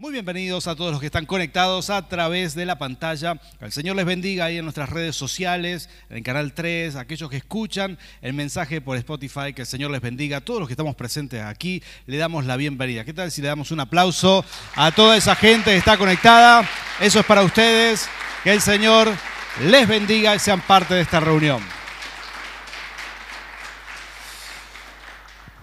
Muy 0.00 0.12
bienvenidos 0.12 0.66
a 0.66 0.74
todos 0.74 0.92
los 0.92 1.00
que 1.00 1.04
están 1.04 1.26
conectados 1.26 1.90
a 1.90 2.08
través 2.08 2.54
de 2.54 2.64
la 2.64 2.78
pantalla. 2.78 3.34
Que 3.58 3.66
el 3.66 3.70
Señor 3.70 3.96
les 3.96 4.06
bendiga 4.06 4.46
ahí 4.46 4.56
en 4.56 4.64
nuestras 4.64 4.88
redes 4.88 5.14
sociales, 5.14 5.90
en 6.08 6.22
canal 6.22 6.54
3, 6.54 6.96
aquellos 6.96 7.28
que 7.28 7.36
escuchan 7.36 7.98
el 8.22 8.32
mensaje 8.32 8.80
por 8.80 8.96
Spotify, 8.96 9.52
que 9.54 9.60
el 9.60 9.66
Señor 9.66 9.90
les 9.90 10.00
bendiga. 10.00 10.38
A 10.38 10.40
todos 10.40 10.58
los 10.58 10.68
que 10.68 10.72
estamos 10.72 10.94
presentes 10.94 11.42
aquí, 11.42 11.82
le 12.06 12.16
damos 12.16 12.46
la 12.46 12.56
bienvenida. 12.56 13.04
¿Qué 13.04 13.12
tal 13.12 13.30
si 13.30 13.42
le 13.42 13.48
damos 13.48 13.72
un 13.72 13.80
aplauso 13.80 14.42
a 14.74 14.90
toda 14.90 15.18
esa 15.18 15.36
gente 15.36 15.72
que 15.72 15.76
está 15.76 15.98
conectada? 15.98 16.66
Eso 16.98 17.20
es 17.20 17.26
para 17.26 17.42
ustedes. 17.42 18.08
Que 18.42 18.54
el 18.54 18.62
Señor 18.62 19.12
les 19.66 19.86
bendiga 19.86 20.34
y 20.34 20.38
sean 20.38 20.62
parte 20.62 20.94
de 20.94 21.02
esta 21.02 21.20
reunión. 21.20 21.62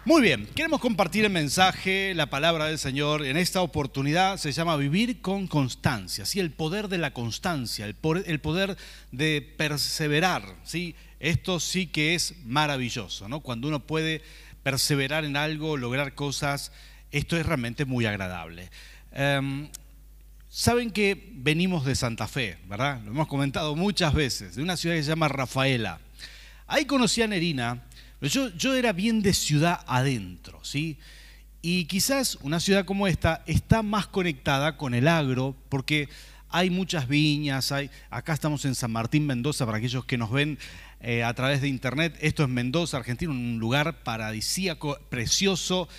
Muy 0.07 0.21
bien, 0.21 0.47
queremos 0.55 0.79
compartir 0.79 1.25
el 1.25 1.31
mensaje, 1.31 2.13
la 2.15 2.29
palabra 2.29 2.67
del 2.67 2.79
Señor. 2.79 3.25
En 3.25 3.35
esta 3.35 3.61
oportunidad 3.61 4.37
se 4.37 4.53
llama 4.53 4.77
vivir 4.77 5.19
con 5.19 5.47
constancia, 5.47 6.25
¿sí? 6.25 6.39
el 6.39 6.51
poder 6.51 6.87
de 6.87 6.97
la 6.97 7.11
constancia, 7.11 7.85
el 7.85 7.93
poder, 7.93 8.77
de 9.11 9.53
perseverar. 9.57 10.55
¿sí? 10.63 10.95
Esto 11.19 11.59
sí 11.59 11.87
que 11.87 12.15
es 12.15 12.35
maravilloso, 12.45 13.27
¿no? 13.27 13.41
cuando 13.41 13.67
uno 13.67 13.81
puede 13.81 14.21
perseverar 14.63 15.25
en 15.25 15.35
algo, 15.35 15.75
lograr 15.75 16.15
cosas, 16.15 16.71
esto 17.11 17.35
es 17.35 17.45
realmente 17.45 17.83
muy 17.83 18.05
agradable. 18.05 18.69
Em, 19.11 19.67
saben 20.47 20.91
que 20.91 21.31
venimos 21.33 21.83
de 21.83 21.95
Santa 21.95 22.29
Fe, 22.29 22.59
¿verdad? 22.69 23.01
Lo 23.03 23.11
hemos 23.11 23.27
comentado 23.27 23.75
muchas 23.75 24.13
veces, 24.13 24.55
de 24.55 24.63
una 24.63 24.77
ciudad 24.77 24.95
que 24.95 25.03
se 25.03 25.09
llama 25.09 25.27
Rafaela. 25.27 25.99
Ahí 26.65 26.85
conocí 26.85 27.21
a 27.21 27.27
Nerina 27.27 27.83
yo, 28.21 28.73
era 28.73 28.93
bien 28.93 29.21
de 29.21 29.33
ciudad 29.33 29.81
adentro, 29.87 30.59
¿sí? 30.63 30.97
Y 31.61 31.85
quizás 31.85 32.37
una 32.41 32.59
ciudad 32.59 32.85
como 32.85 33.07
esta 33.07 33.43
está 33.45 33.83
más 33.83 34.07
conectada 34.07 34.77
con 34.77 34.93
el 34.93 35.07
agro 35.07 35.55
porque 35.69 36.09
hay 36.49 36.69
muchas 36.69 37.07
viñas, 37.07 37.71
hay, 37.71 37.89
acá 38.09 38.33
estamos 38.33 38.65
en 38.65 38.73
San 38.73 38.91
Martín, 38.91 39.25
Mendoza, 39.25 39.65
para 39.65 39.77
aquellos 39.77 40.05
que 40.05 40.17
nos 40.17 40.31
ven 40.31 40.57
eh, 41.01 41.23
a 41.23 41.33
través 41.33 41.61
de 41.61 41.67
internet. 41.67 42.17
Esto 42.21 42.43
es 42.43 42.49
Mendoza, 42.49 42.97
Argentina, 42.97 43.31
un 43.31 43.59
lugar 43.59 44.03
paradisíaco, 44.03 44.97
precioso. 45.09 45.89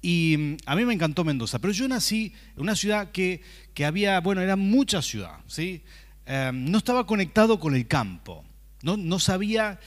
Y 0.00 0.36
mm, 0.38 0.56
a 0.66 0.76
mí 0.76 0.84
me 0.84 0.94
encantó 0.94 1.24
Mendoza, 1.24 1.58
pero 1.58 1.72
yo 1.72 1.88
nací 1.88 2.32
en 2.54 2.62
una 2.62 2.76
ciudad 2.76 3.10
que, 3.10 3.42
que 3.74 3.84
había, 3.84 4.20
bueno, 4.20 4.40
era 4.40 4.56
mucha 4.56 5.02
ciudad, 5.02 5.40
¿sí? 5.46 5.82
Eh, 6.24 6.50
no 6.54 6.78
estaba 6.78 7.06
conectado 7.06 7.60
con 7.60 7.74
el 7.74 7.86
campo, 7.86 8.44
no, 8.82 8.96
no 8.96 9.18
sabía 9.18 9.78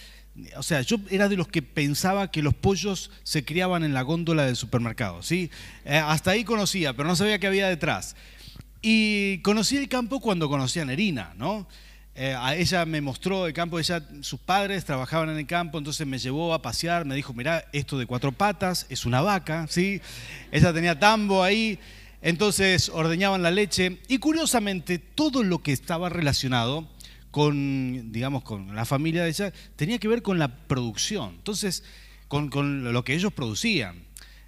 o 0.58 0.64
sea, 0.64 0.82
yo 0.82 0.98
era 1.09 1.30
de 1.30 1.38
los 1.38 1.48
que 1.48 1.62
pensaba 1.62 2.32
que 2.32 2.42
los 2.42 2.54
pollos 2.54 3.12
se 3.23 3.44
criaban 3.45 3.84
en 3.84 3.94
la 3.94 4.02
góndola 4.02 4.45
del 4.45 4.56
supermercado, 4.56 5.23
¿sí? 5.23 5.50
Eh, 5.86 5.98
hasta 5.98 6.32
ahí 6.32 6.44
conocía, 6.44 6.94
pero 6.94 7.08
no 7.08 7.16
sabía 7.16 7.40
qué 7.40 7.48
había 7.48 7.68
detrás. 7.68 8.16
Y 8.82 9.40
conocí 9.40 9.78
el 9.78 9.90
campo 9.90 10.20
cuando 10.20 10.50
conocí 10.50 10.80
a 10.80 10.86
Nerina, 10.86 11.34
¿no? 11.38 11.67
Eh, 12.16 12.36
ella 12.58 12.86
me 12.86 13.00
mostró 13.00 13.48
el 13.48 13.54
campo, 13.54 13.80
ella, 13.80 14.04
sus 14.22 14.40
padres 14.40 14.84
trabajaban 14.84 15.30
en 15.30 15.38
el 15.38 15.48
campo, 15.48 15.78
entonces 15.78 16.06
me 16.06 16.20
llevó 16.20 16.54
a 16.54 16.62
pasear, 16.62 17.06
me 17.06 17.16
dijo, 17.16 17.34
mira, 17.34 17.66
esto 17.72 17.98
de 17.98 18.06
cuatro 18.06 18.32
patas 18.32 18.86
es 18.90 19.06
una 19.06 19.22
vaca, 19.22 19.67
¿sí? 19.70 20.02
Ella 20.52 20.73
tenía 20.73 21.00
tambo 21.00 21.44
ahí, 21.44 21.80
entonces 22.22 22.90
ordeñaban 22.90 23.42
la 23.42 23.52
leche 23.52 24.00
y 24.10 24.17
curiosamente 24.17 25.00
todo 25.00 25.44
lo 25.44 25.64
que 25.64 25.72
estaba 25.72 26.10
relacionado 26.10 26.88
con, 27.32 28.12
digamos, 28.12 28.44
con 28.44 28.76
la 28.76 28.86
familia 28.86 29.24
de 29.24 29.30
ella, 29.30 29.54
tenía 29.76 30.00
que 30.00 30.08
ver 30.08 30.22
con 30.22 30.40
la 30.40 30.48
producción, 30.68 31.36
entonces, 31.36 31.84
con, 32.28 32.92
lo 32.92 33.04
que 33.04 33.14
ellos 33.14 33.34
producían. 33.34 34.04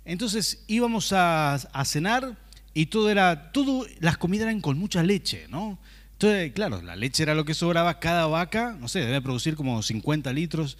Entonces 0.05 0.63
íbamos 0.67 1.13
a, 1.13 1.59
cenar 1.85 2.37
y 2.73 2.87
todo 2.87 3.09
era, 3.09 3.51
todo, 3.51 3.85
las 3.99 4.17
comidas 4.17 4.43
eran 4.43 4.61
con 4.61 4.77
mucha 4.77 5.03
leche, 5.03 5.47
¿no? 5.49 5.77
Entonces, 6.13 6.51
claro, 6.53 6.81
la 6.81 6.95
leche 6.95 7.23
era 7.23 7.33
lo 7.33 7.45
que 7.45 7.55
sobraba, 7.55 7.99
cada 7.99 8.27
vaca, 8.27 8.77
no 8.79 8.87
sé, 8.87 8.99
debe 8.99 9.21
producir 9.21 9.55
como 9.55 9.81
50 9.81 10.31
litros, 10.33 10.77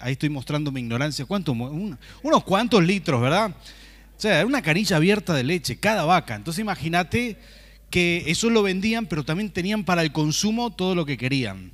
ahí 0.00 0.12
estoy 0.12 0.28
mostrando 0.28 0.70
mi 0.70 0.80
ignorancia, 0.80 1.24
¿cuánto? 1.24 1.52
unos 1.52 2.44
cuantos 2.44 2.84
litros, 2.84 3.20
¿verdad? 3.20 3.50
O 3.50 4.20
sea, 4.20 4.44
una 4.46 4.62
canilla 4.62 4.96
abierta 4.96 5.34
de 5.34 5.44
leche, 5.44 5.78
cada 5.78 6.04
vaca. 6.04 6.34
Entonces 6.34 6.60
imagínate 6.60 7.38
que 7.92 8.24
eso 8.26 8.48
lo 8.48 8.62
vendían, 8.62 9.04
pero 9.04 9.22
también 9.22 9.50
tenían 9.50 9.84
para 9.84 10.00
el 10.00 10.12
consumo 10.12 10.74
todo 10.74 10.94
lo 10.94 11.04
que 11.04 11.18
querían. 11.18 11.72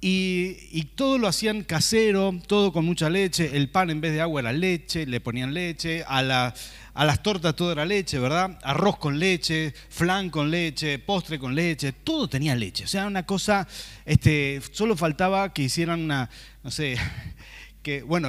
Y, 0.00 0.84
todo 0.94 1.18
lo 1.18 1.26
hacían 1.26 1.64
casero, 1.64 2.40
todo 2.46 2.72
con 2.72 2.84
mucha 2.84 3.10
leche. 3.10 3.56
El 3.56 3.68
pan 3.68 3.90
en 3.90 4.00
vez 4.00 4.12
de 4.12 4.20
agua 4.20 4.40
era 4.40 4.52
leche, 4.52 5.06
le 5.06 5.20
ponían 5.20 5.52
leche. 5.52 6.04
A, 6.06 6.22
las 6.22 7.22
tortas 7.24 7.56
todo 7.56 7.72
era 7.72 7.84
leche, 7.84 8.20
¿verdad? 8.20 8.58
Arroz 8.62 8.96
con 8.98 9.18
leche, 9.18 9.74
flan 9.88 10.30
con 10.30 10.52
leche, 10.52 11.00
postre 11.00 11.40
con 11.40 11.54
leche, 11.56 11.92
todo 11.92 12.28
tenía 12.28 12.54
leche. 12.54 12.84
O 12.84 12.88
sea, 12.88 13.08
una 13.08 13.26
cosa, 13.26 13.66
este, 14.06 14.62
solo 14.70 14.96
faltaba 14.96 15.52
que 15.52 15.62
hicieran 15.62 16.00
una, 16.00 16.30
no 16.62 16.70
sé, 16.70 16.96
que, 17.82 18.02
bueno, 18.02 18.28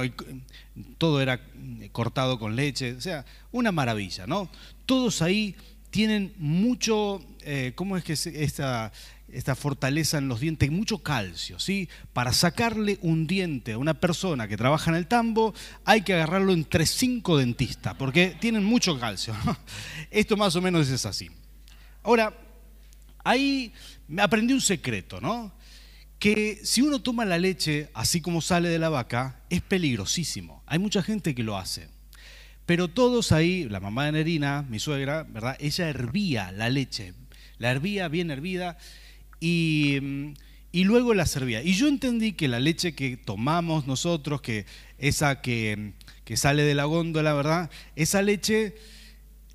todo 0.98 1.22
era 1.22 1.40
cortado 1.92 2.40
con 2.40 2.56
leche. 2.56 2.94
O 2.94 3.00
sea, 3.00 3.24
una 3.52 3.70
maravilla, 3.70 4.26
¿no? 4.26 4.50
Todos 4.86 5.22
ahí 5.22 5.54
tienen 5.92 6.32
mucho, 6.38 7.22
eh, 7.42 7.72
¿cómo 7.76 7.98
es 7.98 8.02
que 8.02 8.14
es 8.14 8.26
esta, 8.26 8.92
esta 9.28 9.54
fortaleza 9.54 10.16
en 10.16 10.26
los 10.26 10.40
dientes? 10.40 10.70
Mucho 10.70 11.02
calcio, 11.02 11.60
¿sí? 11.60 11.88
Para 12.14 12.32
sacarle 12.32 12.98
un 13.02 13.26
diente 13.26 13.72
a 13.72 13.78
una 13.78 13.92
persona 13.92 14.48
que 14.48 14.56
trabaja 14.56 14.90
en 14.90 14.96
el 14.96 15.06
tambo, 15.06 15.54
hay 15.84 16.00
que 16.00 16.14
agarrarlo 16.14 16.54
entre 16.54 16.86
cinco 16.86 17.36
dentistas, 17.36 17.94
porque 17.94 18.34
tienen 18.40 18.64
mucho 18.64 18.98
calcio. 18.98 19.36
Esto 20.10 20.36
más 20.36 20.56
o 20.56 20.62
menos 20.62 20.88
es 20.88 21.04
así. 21.04 21.30
Ahora, 22.02 22.34
ahí 23.22 23.74
aprendí 24.18 24.54
un 24.54 24.62
secreto, 24.62 25.20
¿no? 25.20 25.52
Que 26.18 26.58
si 26.64 26.80
uno 26.80 27.02
toma 27.02 27.26
la 27.26 27.36
leche 27.36 27.90
así 27.92 28.22
como 28.22 28.40
sale 28.40 28.70
de 28.70 28.78
la 28.78 28.88
vaca, 28.88 29.42
es 29.50 29.60
peligrosísimo. 29.60 30.62
Hay 30.66 30.78
mucha 30.78 31.02
gente 31.02 31.34
que 31.34 31.42
lo 31.42 31.58
hace. 31.58 31.90
Pero 32.66 32.88
todos 32.88 33.32
ahí, 33.32 33.68
la 33.68 33.80
mamá 33.80 34.06
de 34.06 34.12
Nerina, 34.12 34.64
mi 34.68 34.78
suegra, 34.78 35.24
¿verdad? 35.24 35.56
Ella 35.60 35.88
hervía 35.88 36.52
la 36.52 36.70
leche, 36.70 37.14
la 37.58 37.70
hervía 37.70 38.08
bien 38.08 38.30
hervida 38.30 38.78
y, 39.40 39.98
mm, 40.00 40.34
y 40.72 40.84
luego 40.84 41.12
la 41.12 41.26
servía. 41.26 41.62
Y 41.62 41.74
yo 41.74 41.88
entendí 41.88 42.32
que 42.32 42.48
la 42.48 42.60
leche 42.60 42.94
que 42.94 43.16
tomamos 43.16 43.86
nosotros, 43.86 44.40
que 44.40 44.64
esa 44.98 45.40
que, 45.42 45.92
que 46.24 46.36
sale 46.36 46.62
de 46.62 46.74
la 46.74 46.84
góndola, 46.84 47.34
¿verdad? 47.34 47.70
Esa 47.94 48.22
leche 48.22 48.74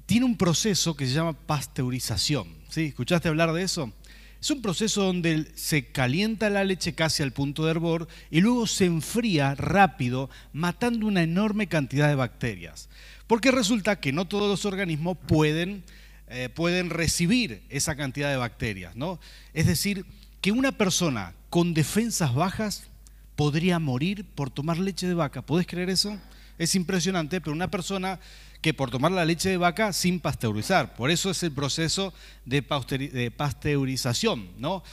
tiene 0.05 0.25
un 0.25 0.37
proceso 0.37 0.95
que 0.95 1.07
se 1.07 1.13
llama 1.13 1.33
pasteurización. 1.33 2.47
¿Sí? 2.69 2.85
¿Escuchaste 2.85 3.29
hablar 3.29 3.53
de 3.53 3.63
eso? 3.63 3.93
Es 4.39 4.51
un 4.51 4.61
proceso 4.61 5.03
donde 5.03 5.51
se 5.55 5.85
calienta 5.85 6.49
la 6.49 6.63
leche 6.63 6.93
casi 6.93 7.23
al 7.23 7.33
punto 7.33 7.65
de 7.65 7.71
hervor 7.71 8.07
y 8.29 8.41
luego 8.41 8.67
se 8.67 8.85
enfría 8.85 9.55
rápido, 9.55 10.29
matando 10.53 11.07
una 11.07 11.23
enorme 11.23 11.67
cantidad 11.67 12.07
de 12.07 12.15
bacterias. 12.15 12.89
Porque 13.25 13.51
resulta 13.51 13.99
que 13.99 14.13
no 14.13 14.27
todos 14.27 14.49
los 14.49 14.65
organismos 14.65 15.17
pueden, 15.27 15.83
eh, 16.27 16.49
pueden 16.49 16.89
recibir 16.89 17.63
esa 17.69 17.95
cantidad 17.95 18.29
de 18.29 18.37
bacterias. 18.37 18.95
¿no? 18.95 19.19
Es 19.53 19.65
decir, 19.65 20.05
que 20.39 20.51
una 20.51 20.71
persona 20.71 21.33
con 21.49 21.73
defensas 21.73 22.33
bajas 22.33 22.89
podría 23.35 23.79
morir 23.79 24.25
por 24.35 24.49
tomar 24.49 24.77
leche 24.77 25.07
de 25.07 25.13
vaca. 25.13 25.41
¿Podés 25.41 25.67
creer 25.67 25.89
eso? 25.89 26.17
Es 26.57 26.75
impresionante, 26.75 27.41
pero 27.41 27.53
una 27.53 27.69
persona 27.69 28.19
que 28.61 28.73
por 28.73 28.89
tomar 28.89 29.11
la 29.11 29.25
leche 29.25 29.49
de 29.49 29.57
vaca 29.57 29.93
sin 29.93 30.19
pasteurizar. 30.19 30.95
Por 30.95 31.11
eso 31.11 31.29
es 31.29 31.43
el 31.43 31.51
proceso 31.51 32.13
de 32.45 33.31
pasteurización. 33.35 34.49
¿no? 34.57 34.83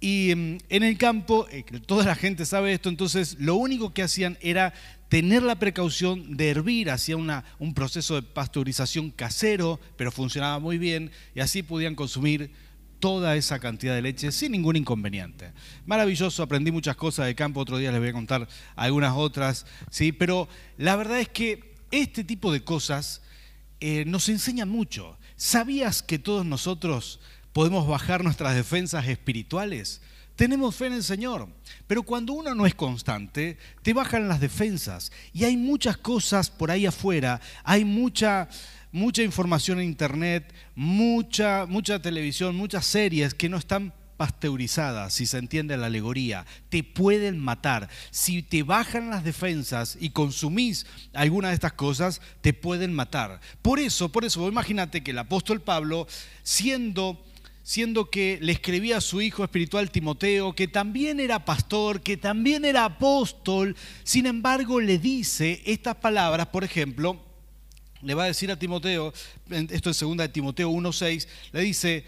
Y 0.00 0.32
mm, 0.34 0.58
en 0.68 0.82
el 0.82 0.96
campo, 0.96 1.46
eh, 1.50 1.64
toda 1.86 2.04
la 2.04 2.14
gente 2.14 2.46
sabe 2.46 2.72
esto, 2.72 2.88
entonces 2.88 3.36
lo 3.38 3.56
único 3.56 3.92
que 3.92 4.02
hacían 4.02 4.38
era 4.40 4.72
tener 5.08 5.42
la 5.42 5.58
precaución 5.58 6.36
de 6.36 6.50
hervir, 6.50 6.90
hacía 6.90 7.16
un 7.16 7.74
proceso 7.74 8.14
de 8.14 8.22
pasteurización 8.22 9.10
casero, 9.10 9.80
pero 9.96 10.12
funcionaba 10.12 10.58
muy 10.58 10.78
bien, 10.78 11.10
y 11.34 11.40
así 11.40 11.62
podían 11.62 11.94
consumir 11.94 12.50
toda 12.98 13.36
esa 13.36 13.58
cantidad 13.58 13.94
de 13.94 14.02
leche 14.02 14.32
sin 14.32 14.52
ningún 14.52 14.76
inconveniente. 14.76 15.52
Maravilloso, 15.86 16.42
aprendí 16.42 16.70
muchas 16.70 16.96
cosas 16.96 17.26
de 17.26 17.34
campo, 17.34 17.60
otro 17.60 17.78
día 17.78 17.90
les 17.90 18.00
voy 18.00 18.10
a 18.10 18.12
contar 18.12 18.48
algunas 18.76 19.14
otras, 19.16 19.66
¿sí? 19.90 20.12
pero 20.12 20.48
la 20.76 20.96
verdad 20.96 21.20
es 21.20 21.28
que 21.28 21.67
este 21.90 22.24
tipo 22.24 22.52
de 22.52 22.62
cosas 22.64 23.22
eh, 23.80 24.04
nos 24.06 24.28
enseñan 24.28 24.68
mucho. 24.68 25.18
¿Sabías 25.36 26.02
que 26.02 26.18
todos 26.18 26.44
nosotros 26.44 27.20
podemos 27.52 27.86
bajar 27.86 28.24
nuestras 28.24 28.54
defensas 28.54 29.06
espirituales? 29.06 30.00
Tenemos 30.34 30.76
fe 30.76 30.86
en 30.86 30.92
el 30.92 31.02
Señor, 31.02 31.48
pero 31.88 32.04
cuando 32.04 32.32
uno 32.32 32.54
no 32.54 32.64
es 32.64 32.74
constante, 32.74 33.58
te 33.82 33.92
bajan 33.92 34.28
las 34.28 34.40
defensas 34.40 35.10
y 35.32 35.42
hay 35.44 35.56
muchas 35.56 35.96
cosas 35.96 36.48
por 36.48 36.70
ahí 36.70 36.86
afuera, 36.86 37.40
hay 37.64 37.84
mucha 37.84 38.48
mucha 38.92 39.22
información 39.22 39.80
en 39.80 39.86
internet, 39.86 40.54
mucha 40.76 41.66
mucha 41.66 42.00
televisión, 42.00 42.54
muchas 42.54 42.86
series 42.86 43.34
que 43.34 43.48
nos 43.48 43.60
están 43.60 43.92
pasteurizadas, 44.18 45.14
si 45.14 45.24
se 45.24 45.38
entiende 45.38 45.78
la 45.78 45.86
alegoría, 45.86 46.44
te 46.68 46.82
pueden 46.82 47.38
matar. 47.38 47.88
Si 48.10 48.42
te 48.42 48.62
bajan 48.62 49.08
las 49.08 49.24
defensas 49.24 49.96
y 49.98 50.10
consumís 50.10 50.84
alguna 51.14 51.48
de 51.48 51.54
estas 51.54 51.72
cosas, 51.72 52.20
te 52.42 52.52
pueden 52.52 52.92
matar. 52.92 53.40
Por 53.62 53.78
eso, 53.78 54.10
por 54.10 54.26
eso, 54.26 54.46
imagínate 54.46 55.02
que 55.02 55.12
el 55.12 55.18
apóstol 55.18 55.62
Pablo, 55.62 56.06
siendo 56.42 57.24
siendo 57.62 58.08
que 58.08 58.38
le 58.40 58.52
escribía 58.52 58.96
a 58.96 59.02
su 59.02 59.20
hijo 59.20 59.44
espiritual 59.44 59.90
Timoteo, 59.90 60.54
que 60.54 60.68
también 60.68 61.20
era 61.20 61.44
pastor, 61.44 62.00
que 62.00 62.16
también 62.16 62.64
era 62.64 62.86
apóstol, 62.86 63.76
sin 64.04 64.24
embargo 64.24 64.80
le 64.80 64.98
dice 64.98 65.60
estas 65.66 65.96
palabras, 65.96 66.46
por 66.46 66.64
ejemplo, 66.64 67.20
le 68.00 68.14
va 68.14 68.24
a 68.24 68.28
decir 68.28 68.50
a 68.50 68.58
Timoteo, 68.58 69.12
esto 69.50 69.90
es 69.90 69.96
segunda 69.98 70.22
de 70.22 70.30
Timoteo 70.30 70.70
1.6, 70.70 71.28
le 71.52 71.60
dice, 71.60 72.04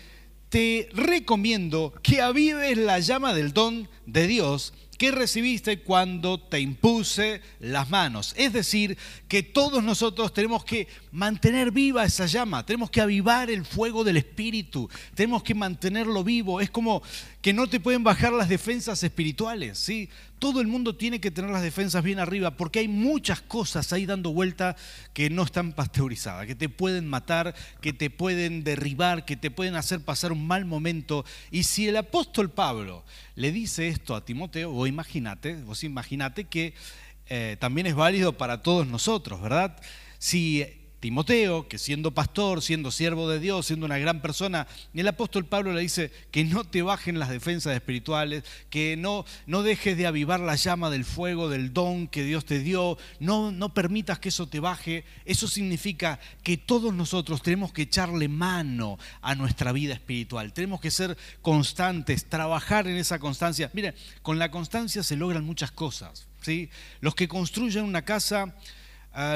te 0.50 0.88
recomiendo 0.92 1.94
que 2.02 2.20
avives 2.20 2.76
la 2.76 2.98
llama 2.98 3.32
del 3.32 3.52
don 3.52 3.88
de 4.04 4.26
Dios 4.26 4.74
que 5.00 5.10
recibiste 5.10 5.80
cuando 5.80 6.38
te 6.38 6.60
impuse 6.60 7.40
las 7.58 7.88
manos. 7.88 8.34
Es 8.36 8.52
decir, 8.52 8.98
que 9.28 9.42
todos 9.42 9.82
nosotros 9.82 10.34
tenemos 10.34 10.62
que 10.62 10.88
mantener 11.10 11.70
viva 11.70 12.04
esa 12.04 12.26
llama, 12.26 12.66
tenemos 12.66 12.90
que 12.90 13.00
avivar 13.00 13.48
el 13.48 13.64
fuego 13.64 14.04
del 14.04 14.18
Espíritu, 14.18 14.90
tenemos 15.14 15.42
que 15.42 15.54
mantenerlo 15.54 16.22
vivo. 16.22 16.60
Es 16.60 16.68
como 16.68 17.02
que 17.42 17.54
no 17.54 17.66
te 17.68 17.80
pueden 17.80 18.04
bajar 18.04 18.32
las 18.32 18.48
defensas 18.48 19.02
espirituales, 19.02 19.78
¿sí? 19.78 20.10
Todo 20.38 20.60
el 20.60 20.66
mundo 20.66 20.96
tiene 20.96 21.20
que 21.20 21.30
tener 21.30 21.50
las 21.50 21.62
defensas 21.62 22.04
bien 22.04 22.18
arriba 22.18 22.56
porque 22.56 22.80
hay 22.80 22.88
muchas 22.88 23.40
cosas 23.40 23.92
ahí 23.92 24.04
dando 24.04 24.32
vuelta 24.32 24.76
que 25.14 25.30
no 25.30 25.44
están 25.44 25.72
pasteurizadas, 25.72 26.46
que 26.46 26.54
te 26.54 26.68
pueden 26.68 27.06
matar, 27.06 27.54
que 27.80 27.92
te 27.92 28.10
pueden 28.10 28.62
derribar, 28.62 29.24
que 29.24 29.36
te 29.36 29.50
pueden 29.50 29.74
hacer 29.74 30.00
pasar 30.00 30.32
un 30.32 30.46
mal 30.46 30.66
momento. 30.66 31.24
Y 31.50 31.62
si 31.62 31.88
el 31.88 31.96
apóstol 31.96 32.50
Pablo 32.50 33.04
le 33.36 33.52
dice 33.52 33.88
esto 33.88 34.14
a 34.14 34.24
Timoteo, 34.24 34.70
vos 34.70 34.88
imagínate, 34.88 35.62
vos 35.62 35.82
imagínate 35.82 36.44
que 36.44 36.74
eh, 37.28 37.56
también 37.58 37.86
es 37.86 37.94
válido 37.94 38.36
para 38.36 38.60
todos 38.60 38.86
nosotros, 38.86 39.40
¿verdad? 39.40 39.80
Si 40.18 40.79
Timoteo, 41.00 41.66
que 41.66 41.78
siendo 41.78 42.12
pastor, 42.12 42.60
siendo 42.60 42.90
siervo 42.90 43.28
de 43.28 43.40
Dios, 43.40 43.66
siendo 43.66 43.86
una 43.86 43.98
gran 43.98 44.20
persona, 44.20 44.66
el 44.92 45.08
apóstol 45.08 45.46
Pablo 45.46 45.72
le 45.72 45.80
dice 45.80 46.12
que 46.30 46.44
no 46.44 46.64
te 46.64 46.82
bajen 46.82 47.18
las 47.18 47.30
defensas 47.30 47.74
espirituales, 47.74 48.44
que 48.68 48.98
no, 48.98 49.24
no 49.46 49.62
dejes 49.62 49.96
de 49.96 50.06
avivar 50.06 50.40
la 50.40 50.56
llama 50.56 50.90
del 50.90 51.06
fuego, 51.06 51.48
del 51.48 51.72
don 51.72 52.06
que 52.06 52.22
Dios 52.22 52.44
te 52.44 52.58
dio, 52.58 52.98
no, 53.18 53.50
no 53.50 53.72
permitas 53.72 54.18
que 54.18 54.28
eso 54.28 54.46
te 54.46 54.60
baje. 54.60 55.04
Eso 55.24 55.48
significa 55.48 56.20
que 56.42 56.58
todos 56.58 56.92
nosotros 56.92 57.40
tenemos 57.40 57.72
que 57.72 57.82
echarle 57.82 58.28
mano 58.28 58.98
a 59.22 59.34
nuestra 59.34 59.72
vida 59.72 59.94
espiritual, 59.94 60.52
tenemos 60.52 60.80
que 60.80 60.90
ser 60.90 61.16
constantes, 61.40 62.28
trabajar 62.28 62.86
en 62.86 62.96
esa 62.96 63.18
constancia. 63.18 63.70
Mire, 63.72 63.94
con 64.22 64.38
la 64.38 64.50
constancia 64.50 65.02
se 65.02 65.16
logran 65.16 65.44
muchas 65.44 65.70
cosas. 65.70 66.28
¿sí? 66.42 66.68
Los 67.00 67.14
que 67.14 67.28
construyen 67.28 67.84
una 67.84 68.02
casa 68.02 68.54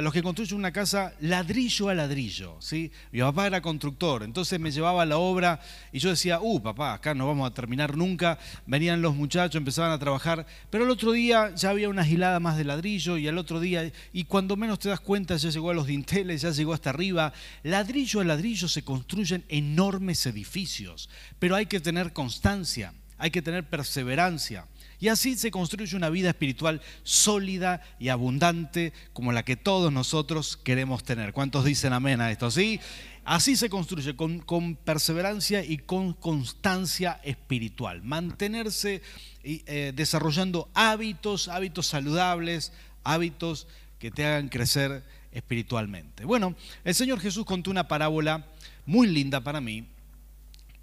los 0.03 0.13
que 0.13 0.23
construyen 0.23 0.57
una 0.57 0.73
casa 0.73 1.15
ladrillo 1.21 1.89
a 1.89 1.95
ladrillo. 1.95 2.57
¿sí? 2.61 2.93
Mi 3.11 3.21
papá 3.21 3.47
era 3.47 3.61
constructor, 3.61 4.23
entonces 4.23 4.61
me 4.61 4.71
llevaba 4.71 5.03
a 5.03 5.07
la 5.07 5.19
obra 5.19 5.61
y 5.93 5.99
yo 5.99 6.11
decía, 6.11 6.41
uh, 6.41 6.63
papá, 6.63 6.95
acá 6.95 7.15
no 7.15 7.27
vamos 7.27 7.51
a 7.51 7.55
terminar 7.55 7.97
nunca. 7.97 8.39
Venían 8.67 9.03
los 9.03 9.17
muchachos, 9.17 9.57
empezaban 9.57 9.91
a 9.91 9.99
trabajar, 9.99 10.47
pero 10.71 10.85
el 10.85 10.91
otro 10.91 11.13
día 11.13 11.55
ya 11.55 11.71
había 11.71 11.89
una 11.89 12.05
gilada 12.05 12.39
más 12.41 12.57
de 12.57 12.65
ladrillo 12.65 13.19
y 13.19 13.27
al 13.27 13.39
otro 13.39 13.61
día, 13.61 13.91
y 14.13 14.25
cuando 14.25 14.57
menos 14.57 14.79
te 14.79 14.89
das 14.89 15.01
cuenta 15.01 15.37
ya 15.37 15.51
llegó 15.51 15.71
a 15.71 15.75
los 15.75 15.87
dinteles, 15.87 16.43
ya 16.43 16.51
llegó 16.51 16.73
hasta 16.73 16.91
arriba. 16.91 17.33
Ladrillo 17.63 18.21
a 18.21 18.25
ladrillo 18.25 18.69
se 18.69 18.85
construyen 18.85 19.45
enormes 19.49 20.25
edificios, 20.27 21.09
pero 21.39 21.57
hay 21.57 21.67
que 21.67 21.81
tener 21.81 22.13
constancia, 22.13 22.95
hay 23.19 23.31
que 23.31 23.43
tener 23.43 23.69
perseverancia. 23.69 24.67
Y 25.05 25.09
así 25.09 25.37
se 25.37 25.51
construye 25.51 25.99
una 25.99 26.09
vida 26.09 26.31
espiritual 26.31 26.81
sólida 27.03 27.83
y 27.99 28.09
abundante 28.09 28.95
como 29.13 29.33
la 29.33 29.43
que 29.43 29.55
todos 29.55 29.93
nosotros 29.93 30.57
queremos 30.57 31.05
tener. 31.05 31.35
¿Cuántos 31.35 31.67
dicen 31.67 31.93
amén 31.93 32.23
a 32.23 32.31
esto? 32.31 32.51
¿Sí? 32.51 32.81
Así 33.23 33.55
se 33.55 33.69
construye 33.69 34.17
con, 34.17 34.79
perseverancia 34.83 35.63
y 35.63 35.77
con 35.77 36.15
constancia 36.15 37.21
espiritual. 37.23 38.03
Mantenerse 38.03 39.03
eh, 39.43 39.93
desarrollando 39.95 40.71
hábitos, 40.73 41.49
hábitos 41.49 41.87
saludables, 41.87 42.73
hábitos 43.03 43.67
que 43.99 44.11
te 44.11 44.25
hagan 44.25 44.49
crecer 44.49 45.05
espiritualmente. 45.33 46.25
Bueno, 46.25 46.57
el 46.83 46.95
Señor 46.95 47.21
Jesús 47.21 47.45
contó 47.45 47.71
una 47.71 47.89
parábola 47.89 48.47
muy 48.87 49.07
linda 49.07 49.43
para 49.43 49.61
mí, 49.61 49.87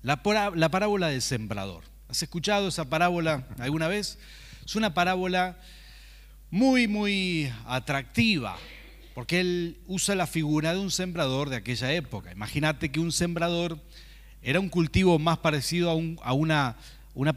la, 0.04 0.22
la 0.54 0.70
parábola 0.70 1.08
del 1.08 1.24
sembrador. 1.24 1.91
¿Has 2.12 2.22
escuchado 2.22 2.68
esa 2.68 2.90
parábola 2.90 3.48
alguna 3.58 3.88
vez? 3.88 4.20
Es 4.66 4.76
una 4.76 4.94
parábola 4.94 5.58
muy, 6.50 6.86
muy 6.86 7.50
atractiva, 7.66 8.58
porque 9.16 9.40
él 9.40 9.78
usa 9.88 10.14
la 10.16 10.28
figura 10.28 10.74
de 10.74 10.80
un 10.82 10.92
sembrador 10.92 11.50
de 11.50 11.56
aquella 11.56 11.94
época. 11.94 12.30
Imagínate 12.34 12.92
que 12.92 13.00
un 13.00 13.14
sembrador 13.14 13.80
era 14.42 14.60
un 14.60 14.68
cultivo 14.68 15.20
más 15.20 15.38
parecido 15.38 15.90
a, 15.90 16.34
una, 16.34 16.76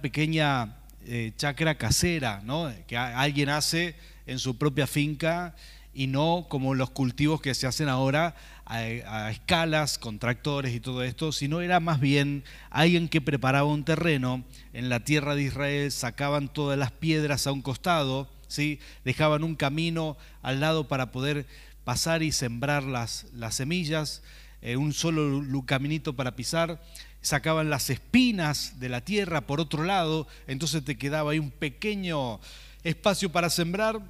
pequeña 0.02 0.78
eh, 1.06 1.30
chacra 1.36 1.76
casera, 1.76 2.40
¿no? 2.42 2.68
que 2.88 2.96
alguien 2.96 3.50
hace 3.50 3.94
en 4.26 4.40
su 4.40 4.58
propia 4.58 4.88
finca 4.88 5.54
y 5.94 6.08
no 6.08 6.46
como 6.48 6.74
los 6.74 6.90
cultivos 6.90 7.40
que 7.40 7.54
se 7.54 7.68
hacen 7.68 7.88
ahora 7.88 8.34
a, 8.66 9.30
escalas, 9.30 9.98
con 9.98 10.18
tractores 10.18 10.74
y 10.74 10.80
todo 10.80 11.02
esto, 11.02 11.32
sino 11.32 11.60
era 11.60 11.80
más 11.80 12.00
bien 12.00 12.44
alguien 12.70 13.08
que 13.08 13.20
preparaba 13.20 13.68
un 13.68 13.84
terreno 13.84 14.44
en 14.72 14.88
la 14.88 15.00
tierra 15.00 15.34
de 15.34 15.42
Israel, 15.42 15.92
sacaban 15.92 16.52
todas 16.52 16.78
las 16.78 16.90
piedras 16.90 17.46
a 17.46 17.52
un 17.52 17.62
costado, 17.62 18.28
¿sí? 18.48 18.80
dejaban 19.04 19.44
un 19.44 19.56
camino 19.56 20.16
al 20.42 20.60
lado 20.60 20.88
para 20.88 21.12
poder 21.12 21.46
pasar 21.84 22.22
y 22.22 22.32
sembrar 22.32 22.82
las, 22.84 23.26
las 23.34 23.56
semillas, 23.56 24.22
eh, 24.62 24.76
un 24.76 24.94
solo 24.94 25.44
caminito 25.66 26.16
para 26.16 26.36
pisar, 26.36 26.82
sacaban 27.20 27.70
las 27.70 27.90
espinas 27.90 28.80
de 28.80 28.88
la 28.88 29.02
tierra 29.02 29.42
por 29.42 29.60
otro 29.60 29.84
lado, 29.84 30.26
entonces 30.46 30.84
te 30.84 30.96
quedaba 30.96 31.32
ahí 31.32 31.38
un 31.38 31.50
pequeño 31.50 32.40
espacio 32.82 33.30
para 33.30 33.50
sembrar 33.50 34.00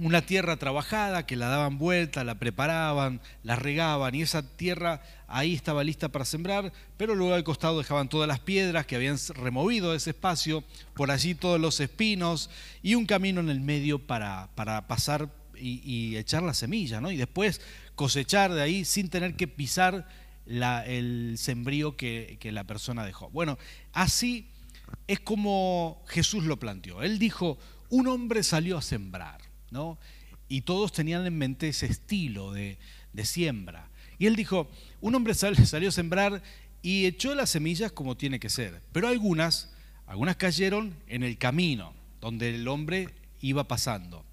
una 0.00 0.22
tierra 0.22 0.56
trabajada 0.56 1.26
que 1.26 1.36
la 1.36 1.48
daban 1.48 1.78
vuelta, 1.78 2.24
la 2.24 2.36
preparaban, 2.36 3.20
la 3.42 3.56
regaban 3.56 4.14
y 4.14 4.22
esa 4.22 4.42
tierra 4.42 5.02
ahí 5.26 5.54
estaba 5.54 5.84
lista 5.84 6.08
para 6.08 6.24
sembrar, 6.24 6.72
pero 6.96 7.14
luego 7.14 7.34
al 7.34 7.44
costado 7.44 7.78
dejaban 7.78 8.08
todas 8.08 8.28
las 8.28 8.40
piedras 8.40 8.86
que 8.86 8.96
habían 8.96 9.18
removido 9.34 9.94
ese 9.94 10.10
espacio, 10.10 10.64
por 10.94 11.10
allí 11.10 11.34
todos 11.34 11.60
los 11.60 11.80
espinos 11.80 12.50
y 12.82 12.94
un 12.94 13.06
camino 13.06 13.40
en 13.40 13.50
el 13.50 13.60
medio 13.60 13.98
para, 13.98 14.48
para 14.54 14.86
pasar 14.86 15.28
y, 15.60 16.16
echar 16.16 16.42
la 16.42 16.54
semilla, 16.54 17.00
¿no? 17.00 17.10
Y 17.10 17.16
después 17.16 17.60
cosechar 17.94 18.54
de 18.54 18.62
ahí 18.62 18.84
sin 18.84 19.10
tener 19.10 19.34
que 19.34 19.48
pisar 19.48 20.08
el 20.46 21.34
sembrío 21.36 21.96
que, 21.96 22.38
que 22.40 22.52
la 22.52 22.64
persona 22.64 23.04
dejó. 23.04 23.28
Bueno, 23.30 23.58
así 23.92 24.48
es 25.06 25.20
como 25.20 26.02
Jesús 26.06 26.44
lo 26.44 26.58
planteó. 26.58 27.02
Él 27.02 27.18
dijo, 27.18 27.58
un 27.90 28.06
hombre 28.06 28.42
salió 28.42 28.78
a 28.78 28.82
sembrar. 28.82 29.47
Y 30.48 30.62
todos 30.62 30.92
tenían 30.92 31.26
en 31.26 31.36
mente 31.36 31.68
ese 31.68 31.86
estilo 31.86 32.52
de, 32.52 32.78
siembra. 33.22 33.88
Y 34.18 34.26
él 34.26 34.36
dijo, 34.36 34.68
un 35.00 35.14
hombre 35.14 35.34
salió 35.34 35.88
a 35.88 35.92
sembrar 35.92 36.42
y 36.82 37.06
echó 37.06 37.34
las 37.34 37.50
semillas 37.50 37.92
como 37.92 38.16
tiene 38.16 38.38
que 38.38 38.48
ser, 38.48 38.80
pero 38.92 39.08
algunas, 39.08 39.70
algunas 40.06 40.36
cayeron 40.36 40.94
en 41.08 41.22
el 41.22 41.36
camino 41.38 41.92
donde 42.20 42.54
el 42.54 42.68
hombre 42.68 43.08
iba 43.40 43.66
pasando, 43.66 44.24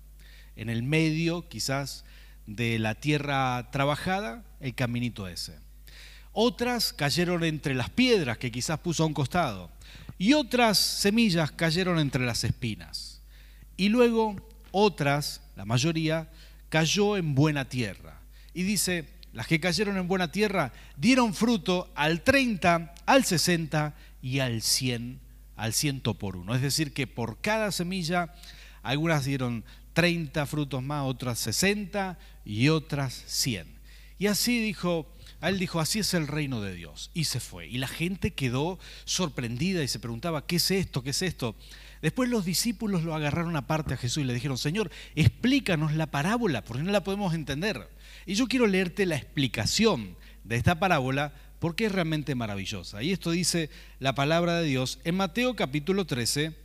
en 0.56 0.70
el 0.70 0.84
medio 0.84 1.48
quizás 1.50 2.06
de 2.46 2.80
la 2.80 2.96
tierra 2.96 3.70
trabajada, 3.72 4.44
el 4.60 4.75
caminito 4.75 5.27
ese. 5.27 5.60
Otras 6.32 6.94
cayeron 6.94 7.44
entre 7.44 7.74
las 7.74 7.89
piedras 7.89 8.38
que 8.38 8.51
quizás 8.51 8.80
puso 8.80 9.04
a 9.04 9.06
un 9.08 9.13
costado 9.13 9.72
y 10.18 10.34
otras 10.34 10.77
semillas 10.77 11.51
cayeron 11.51 12.00
entre 12.00 12.25
las 12.25 12.44
espinas. 12.44 13.22
Y 13.77 13.89
luego 13.89 14.36
otras, 14.77 15.41
la 15.55 15.63
mayoría, 15.63 16.29
cayó 16.67 17.15
en 17.15 17.34
buena 17.34 17.70
tierra. 17.70 18.20
Y 18.53 18.63
dice, 18.63 19.08
las 19.32 19.48
que 19.48 19.62
cayeron 19.62 19.96
en 19.96 20.10
buena 20.10 20.34
tierra 20.34 20.74
dieron 20.98 21.34
fruto 21.34 21.89
al 21.96 22.24
30, 22.24 22.94
al 23.05 23.24
60 23.24 23.96
y 24.22 24.39
al 24.39 24.62
100, 24.62 25.22
al 25.55 25.74
ciento 25.74 26.15
por 26.15 26.36
uno. 26.36 26.53
Es 26.53 26.62
decir, 26.62 26.94
que 26.94 27.08
por 27.08 27.39
cada 27.39 27.72
semilla, 27.72 28.36
algunas 28.84 29.24
dieron 29.24 29.63
30 29.94 30.46
frutos 30.46 30.84
más, 30.84 31.05
otras 31.05 31.39
60 31.39 32.20
y 32.44 32.67
otras 32.67 33.24
100. 33.27 33.67
Y 34.20 34.27
así 34.27 34.60
dijo, 34.60 35.10
él 35.41 35.58
dijo, 35.58 35.79
así 35.79 36.00
es 36.00 36.13
el 36.13 36.27
reino 36.27 36.60
de 36.60 36.75
Dios. 36.75 37.12
Y 37.13 37.25
se 37.25 37.39
fue. 37.39 37.67
Y 37.67 37.77
la 37.77 37.88
gente 37.88 38.34
quedó 38.34 38.77
sorprendida 39.05 39.84
y 39.84 39.88
se 39.88 40.00
preguntaba, 40.00 40.46
¿qué 40.46 40.58
es 40.58 40.70
esto? 40.70 41.01
¿Qué 41.01 41.12
es 41.12 41.22
esto? 41.22 41.55
Después 42.06 42.30
los 42.30 42.46
discípulos 42.46 43.02
lo 43.02 43.16
agarraron 43.16 43.56
aparte 43.56 43.96
a 43.96 43.98
Jesús 43.98 44.22
y 44.22 44.28
le 44.28 44.36
dijeron, 44.36 44.60
Señor, 44.60 44.92
explícanos 45.16 45.96
la 45.96 46.06
parábola, 46.06 46.64
porque 46.64 46.84
no 46.84 46.92
la 46.92 47.04
podemos 47.04 47.34
entender. 47.34 47.90
Y 48.28 48.36
yo 48.36 48.46
quiero 48.46 48.68
leerte 48.68 49.08
la 49.08 49.16
explicación 49.16 50.16
de 50.44 50.56
esta 50.56 50.78
parábola, 50.78 51.34
porque 51.58 51.88
es 51.88 51.92
realmente 51.92 52.36
maravillosa. 52.36 53.02
Y 53.02 53.12
esto 53.12 53.32
dice 53.32 53.72
la 53.98 54.14
palabra 54.14 54.60
de 54.60 54.68
Dios 54.68 55.00
en 55.04 55.16
Mateo 55.16 55.56
capítulo 55.56 56.06
13, 56.06 56.56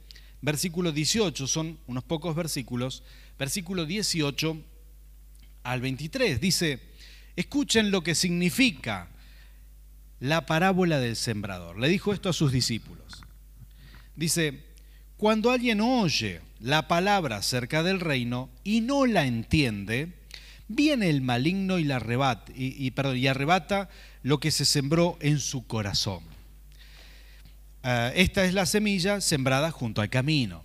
versículo 0.42 0.92
18, 0.92 1.47
son 1.47 1.78
unos 1.87 2.04
pocos 2.04 2.37
versículos, 2.37 3.02
versículo 3.38 3.87
18 3.87 4.62
al 5.62 5.80
23. 5.80 6.38
Dice, 6.38 6.80
escuchen 7.37 7.90
lo 7.90 8.02
que 8.02 8.14
significa 8.14 9.09
la 10.18 10.44
parábola 10.44 10.99
del 10.99 11.16
sembrador. 11.16 11.78
Le 11.78 11.88
dijo 11.88 12.12
esto 12.12 12.28
a 12.28 12.35
sus 12.35 12.52
discípulos. 12.52 13.25
Dice, 14.16 14.68
cuando 15.20 15.50
alguien 15.50 15.82
oye 15.82 16.40
la 16.60 16.88
palabra 16.88 17.36
acerca 17.36 17.82
del 17.82 18.00
reino 18.00 18.48
y 18.64 18.80
no 18.80 19.04
la 19.04 19.26
entiende, 19.26 20.14
viene 20.66 21.10
el 21.10 21.20
maligno 21.20 21.78
y, 21.78 21.84
la 21.84 21.96
arrebata, 21.96 22.50
y, 22.56 22.90
y 22.90 23.26
arrebata 23.26 23.90
lo 24.22 24.40
que 24.40 24.50
se 24.50 24.64
sembró 24.64 25.18
en 25.20 25.38
su 25.38 25.66
corazón. 25.66 26.22
Ah, 27.82 28.10
esta 28.14 28.46
es 28.46 28.54
la 28.54 28.64
semilla 28.64 29.20
sembrada 29.20 29.70
junto 29.70 30.00
al 30.00 30.08
camino. 30.08 30.64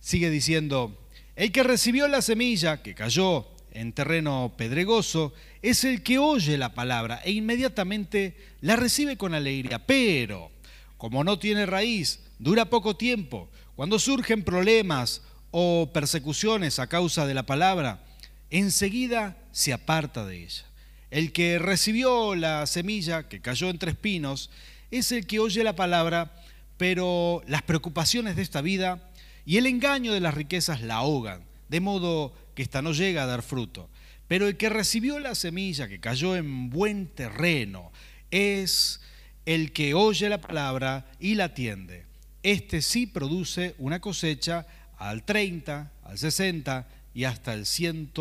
Sigue 0.00 0.28
diciendo, 0.28 1.08
el 1.34 1.50
que 1.50 1.62
recibió 1.62 2.08
la 2.08 2.20
semilla 2.20 2.82
que 2.82 2.94
cayó 2.94 3.48
en 3.70 3.94
terreno 3.94 4.52
pedregoso 4.54 5.32
es 5.62 5.84
el 5.84 6.02
que 6.02 6.18
oye 6.18 6.58
la 6.58 6.74
palabra 6.74 7.22
e 7.24 7.30
inmediatamente 7.32 8.36
la 8.60 8.76
recibe 8.76 9.16
con 9.16 9.32
alegría, 9.32 9.78
pero 9.86 10.50
como 10.98 11.24
no 11.24 11.38
tiene 11.38 11.64
raíz, 11.64 12.20
dura 12.38 12.66
poco 12.66 12.96
tiempo, 12.96 13.48
cuando 13.76 13.98
surgen 13.98 14.42
problemas 14.42 15.22
o 15.50 15.90
persecuciones 15.92 16.78
a 16.78 16.86
causa 16.86 17.26
de 17.26 17.34
la 17.34 17.44
palabra, 17.44 18.04
enseguida 18.50 19.36
se 19.52 19.72
aparta 19.72 20.26
de 20.26 20.44
ella. 20.44 20.64
El 21.10 21.32
que 21.32 21.58
recibió 21.58 22.34
la 22.34 22.66
semilla 22.66 23.28
que 23.28 23.40
cayó 23.40 23.68
entre 23.68 23.90
espinos 23.90 24.50
es 24.90 25.12
el 25.12 25.26
que 25.26 25.40
oye 25.40 25.64
la 25.64 25.76
palabra, 25.76 26.32
pero 26.76 27.42
las 27.46 27.62
preocupaciones 27.62 28.36
de 28.36 28.42
esta 28.42 28.60
vida 28.60 29.10
y 29.44 29.56
el 29.56 29.66
engaño 29.66 30.12
de 30.12 30.20
las 30.20 30.34
riquezas 30.34 30.82
la 30.82 30.96
ahogan, 30.96 31.42
de 31.68 31.80
modo 31.80 32.34
que 32.54 32.62
ésta 32.62 32.82
no 32.82 32.92
llega 32.92 33.24
a 33.24 33.26
dar 33.26 33.42
fruto. 33.42 33.88
Pero 34.28 34.46
el 34.46 34.56
que 34.56 34.68
recibió 34.68 35.18
la 35.18 35.34
semilla 35.34 35.88
que 35.88 36.00
cayó 36.00 36.36
en 36.36 36.70
buen 36.70 37.06
terreno 37.06 37.92
es 38.30 39.00
el 39.44 39.72
que 39.72 39.94
oye 39.94 40.28
la 40.28 40.40
palabra 40.40 41.06
y 41.18 41.34
la 41.34 41.44
atiende. 41.44 42.06
Este 42.42 42.82
sí 42.82 43.06
produce 43.06 43.74
una 43.78 44.00
cosecha 44.00 44.66
al 44.98 45.24
30, 45.24 45.90
al 46.04 46.18
60 46.18 46.88
y 47.14 47.24
hasta 47.24 47.54
el 47.54 47.66
100 47.66 48.12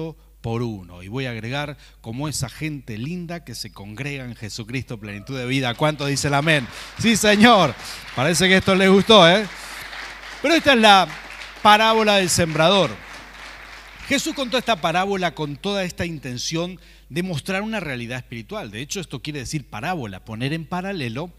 por 0.42 0.63
uno. 0.63 1.04
Y 1.04 1.08
voy 1.08 1.25
a 1.25 1.32
agregar 1.32 1.78
como 2.01 2.28
esa 2.28 2.50
gente 2.50 2.98
linda 2.98 3.44
que 3.44 3.56
se 3.56 3.72
congrega 3.72 4.25
en 4.25 4.36
Jesucristo 4.36 5.00
plenitud 5.00 5.38
de 5.38 5.46
vida. 5.46 5.74
¿Cuánto 5.75 6.06
dice 6.06 6.28
el 6.28 6.34
amén? 6.34 6.68
Sí, 7.00 7.16
Señor. 7.16 7.74
Parece 8.16 8.48
que 8.48 8.58
esto 8.58 8.75
les 8.75 8.90
gustó, 8.90 9.30
¿eh? 9.30 9.46
Pero 10.42 10.56
esta 10.56 10.74
es 10.74 10.80
la 10.80 11.08
parábola 11.62 12.18
del 12.18 12.30
sembrador. 12.30 12.90
Jesús 14.08 14.34
contó 14.34 14.58
esta 14.58 14.82
parábola 14.82 15.34
con 15.36 15.56
toda 15.56 15.84
esta 15.84 16.06
intención 16.06 16.80
de 17.10 17.24
mostrar 17.24 17.62
una 17.62 17.80
realidad 17.80 18.18
espiritual. 18.18 18.72
De 18.72 18.82
hecho, 18.82 19.00
esto 19.00 19.22
quiere 19.22 19.40
decir 19.40 19.70
parábola, 19.70 20.25
poner 20.25 20.54
en 20.54 20.66
paralelo 20.66 21.32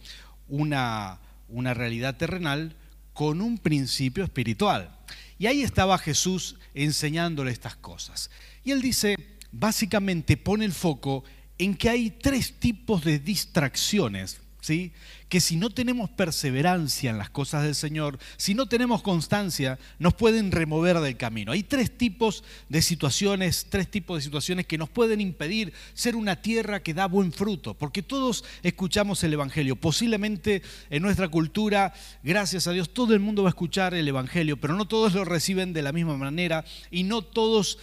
una, 0.49 1.19
una 1.53 1.75
realidad 1.75 2.17
terrenal 2.17 2.77
con 3.13 3.41
un 3.41 3.59
principio 3.59 4.25
espiritual. 4.25 4.99
Y 5.39 5.47
ahí 5.47 5.63
estaba 5.63 5.99
Jesús 5.99 6.57
enseñándole 6.75 7.51
estas 7.51 7.77
cosas. 7.77 8.31
Y 8.65 8.71
él 8.73 8.83
dice, 8.83 9.17
básicamente 9.51 10.37
pone 10.37 10.65
el 10.65 10.73
foco 10.73 11.25
en 11.59 11.75
que 11.77 11.89
hay 11.89 12.11
tres 12.11 12.59
tipos 12.59 13.05
de 13.05 13.19
distracciones 13.19 14.41
¿sí? 14.63 14.93
que 15.29 15.41
si 15.41 15.57
no 15.57 15.71
tenemos 15.71 16.09
perseverancia 16.11 17.11
en 17.11 17.19
las 17.19 17.29
cosas 17.29 17.65
del 17.65 17.75
Señor, 17.75 18.19
si 18.37 18.55
no 18.55 18.67
tenemos 18.67 19.03
constancia, 19.03 19.79
nos 19.99 20.15
pueden 20.15 20.53
remover 20.53 21.01
del 21.01 21.17
camino. 21.17 21.53
Hay 21.53 21.63
tres 21.63 21.91
tipos 21.97 22.45
de 22.69 22.81
situaciones, 22.81 23.67
tres 23.69 23.91
tipos 23.91 24.19
de 24.19 24.23
situaciones 24.23 24.67
que 24.67 24.79
nos 24.79 24.89
pueden 24.89 25.21
impedir 25.21 25.73
ser 25.95 26.17
una 26.17 26.37
tierra 26.37 26.83
que 26.83 26.95
da 26.95 27.07
buen 27.07 27.33
fruto, 27.33 27.75
porque 27.75 28.03
todos 28.03 28.45
escuchamos 28.63 29.25
el 29.25 29.33
Evangelio. 29.33 29.75
Posiblemente 29.75 30.63
en 30.91 31.03
nuestra 31.03 31.29
cultura, 31.29 31.93
gracias 32.23 32.67
a 32.67 32.73
Dios, 32.73 32.91
todo 32.91 33.15
el 33.15 33.21
mundo 33.21 33.43
va 33.43 33.49
a 33.49 33.57
escuchar 33.57 33.95
el 33.95 34.07
Evangelio, 34.07 34.59
pero 34.59 34.75
no 34.75 34.87
todos 34.87 35.15
lo 35.15 35.25
reciben 35.25 35.73
de 35.73 35.83
la 35.83 35.93
misma 35.93 36.17
manera 36.17 36.65
y 36.91 37.03
no 37.03 37.23
todos 37.23 37.79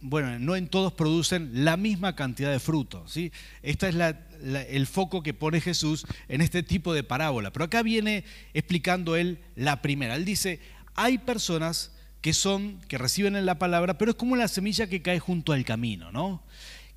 bueno, 0.00 0.38
no 0.38 0.56
en 0.56 0.68
todos 0.68 0.92
producen 0.92 1.64
la 1.64 1.76
misma 1.76 2.14
cantidad 2.14 2.50
de 2.50 2.60
fruto. 2.60 3.04
¿sí? 3.08 3.32
Este 3.62 3.88
es 3.88 3.94
el 4.42 4.86
foco 4.86 5.22
que 5.22 5.34
pone 5.34 5.60
Jesús 5.60 6.06
en 6.28 6.40
este 6.40 6.62
tipo 6.62 6.92
de 6.92 7.04
parábola. 7.04 7.52
Pero 7.52 7.64
acá 7.64 7.82
viene 7.82 8.24
explicando 8.54 9.16
él 9.16 9.38
la 9.56 9.82
primera. 9.82 10.16
Él 10.16 10.24
dice, 10.24 10.60
hay 10.94 11.18
personas 11.18 11.92
que 12.20 12.32
son, 12.32 12.80
que 12.88 12.98
reciben 12.98 13.36
en 13.36 13.46
la 13.46 13.58
palabra, 13.58 13.98
pero 13.98 14.12
es 14.12 14.16
como 14.16 14.36
la 14.36 14.48
semilla 14.48 14.86
que 14.86 15.02
cae 15.02 15.18
junto 15.18 15.52
al 15.52 15.64
camino, 15.64 16.12
¿no? 16.12 16.42